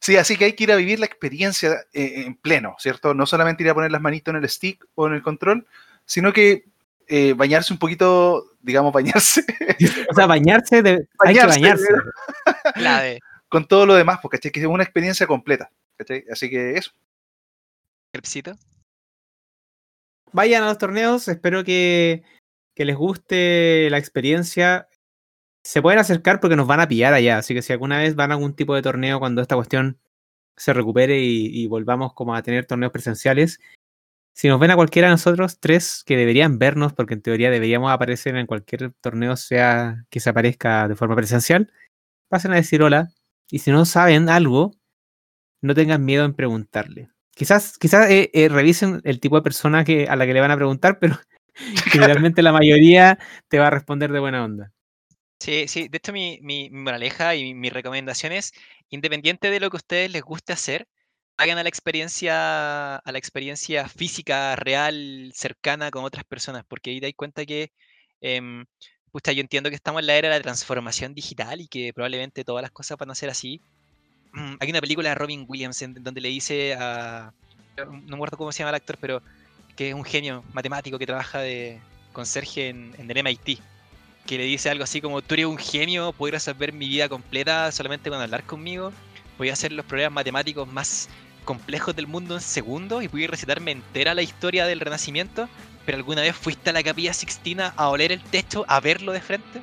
[0.00, 3.14] Sí, así que hay que ir a vivir la experiencia eh, en pleno, ¿cierto?
[3.14, 5.66] No solamente ir a poner las manitos en el stick o en el control,
[6.04, 6.64] sino que
[7.06, 9.44] eh, bañarse un poquito, digamos, bañarse
[10.10, 13.18] O sea, bañarse, de- hay que Bañarse, bañarse.
[13.48, 15.70] Con todo lo demás, porque Que es una experiencia completa.
[15.96, 16.24] ¿cachai?
[16.30, 16.90] Así que eso.
[18.12, 18.56] Crepsito.
[20.32, 22.24] Vayan a los torneos, espero que,
[22.74, 24.88] que les guste la experiencia.
[25.64, 28.30] Se pueden acercar porque nos van a pillar allá, así que si alguna vez van
[28.30, 29.98] a algún tipo de torneo cuando esta cuestión
[30.56, 33.60] se recupere y, volvamos como a tener torneos presenciales,
[34.34, 37.92] si nos ven a cualquiera de nosotros, tres que deberían vernos, porque en teoría deberíamos
[37.92, 41.72] aparecer en cualquier torneo, sea que se aparezca de forma presencial,
[42.28, 43.10] pasen a decir hola.
[43.50, 44.72] Y si no saben algo,
[45.62, 47.10] no tengan miedo en preguntarle.
[47.34, 50.50] Quizás, quizás eh, eh, revisen el tipo de persona que, a la que le van
[50.50, 51.18] a preguntar, pero
[51.92, 54.72] generalmente la mayoría te va a responder de buena onda.
[55.44, 58.54] Sí, sí, de hecho mi, mi, moraleja y mi, mi recomendación es,
[58.88, 60.88] independiente de lo que a ustedes les guste hacer,
[61.36, 67.00] hagan a la experiencia, a la experiencia física, real, cercana con otras personas, porque ahí
[67.00, 67.72] dais cuenta que,
[69.12, 72.42] pucha, yo entiendo que estamos en la era de la transformación digital y que probablemente
[72.42, 73.60] todas las cosas van a ser así.
[74.32, 77.34] Mm, Hay una película de Robin Williams en donde le dice a,
[77.76, 79.20] no me acuerdo cómo se llama el actor, pero
[79.76, 81.80] que es un genio matemático que trabaja de
[82.14, 83.60] conserje en, en el MIT
[84.26, 87.70] que le dice algo así como tú eres un genio, puedes resolver mi vida completa
[87.72, 88.92] solamente con hablar conmigo,
[89.38, 91.08] a hacer los problemas matemáticos más
[91.44, 95.48] complejos del mundo en segundos y pude recitarme entera la historia del Renacimiento,
[95.84, 99.20] pero alguna vez fuiste a la capilla Sixtina a oler el techo, a verlo de
[99.20, 99.60] frente.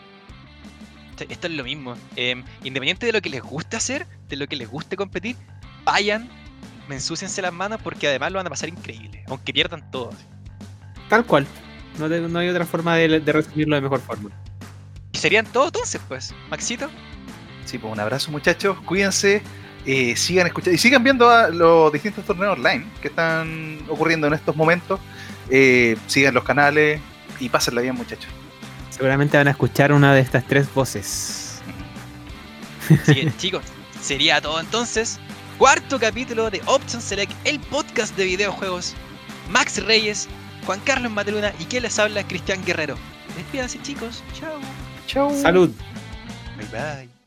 [1.29, 1.95] Esto- es lo mismo.
[2.15, 5.35] Em, independiente de lo que les guste hacer, de lo que les guste competir,
[5.83, 6.29] vayan,
[6.89, 10.11] ensúciense las manos porque además lo van a pasar increíble, aunque pierdan todo.
[11.09, 11.47] Tal cual.
[11.97, 14.29] No, no hay otra forma de, de resumirlo de mejor forma.
[15.11, 16.33] Y serían todos entonces, pues.
[16.49, 16.89] Maxito,
[17.65, 19.41] Sí, pues un abrazo muchachos, cuídense,
[19.85, 24.33] eh, sigan escuchando y sigan viendo a los distintos torneos online que están ocurriendo en
[24.33, 24.99] estos momentos.
[25.49, 26.99] Eh, sigan los canales
[27.39, 28.29] y pásenla bien muchachos.
[28.89, 31.61] Seguramente van a escuchar una de estas tres voces.
[32.89, 33.63] Así que, chicos,
[34.01, 35.19] sería todo entonces.
[35.57, 38.95] Cuarto capítulo de Option Select, el podcast de videojuegos.
[39.49, 40.27] Max Reyes,
[40.65, 42.95] Juan Carlos Mateluna y quien les habla, Cristian Guerrero.
[43.37, 44.23] Despídanse, chicos.
[44.33, 44.59] Chao.
[45.07, 45.29] Chau.
[45.33, 45.73] Salud.
[46.57, 47.20] Bye bye.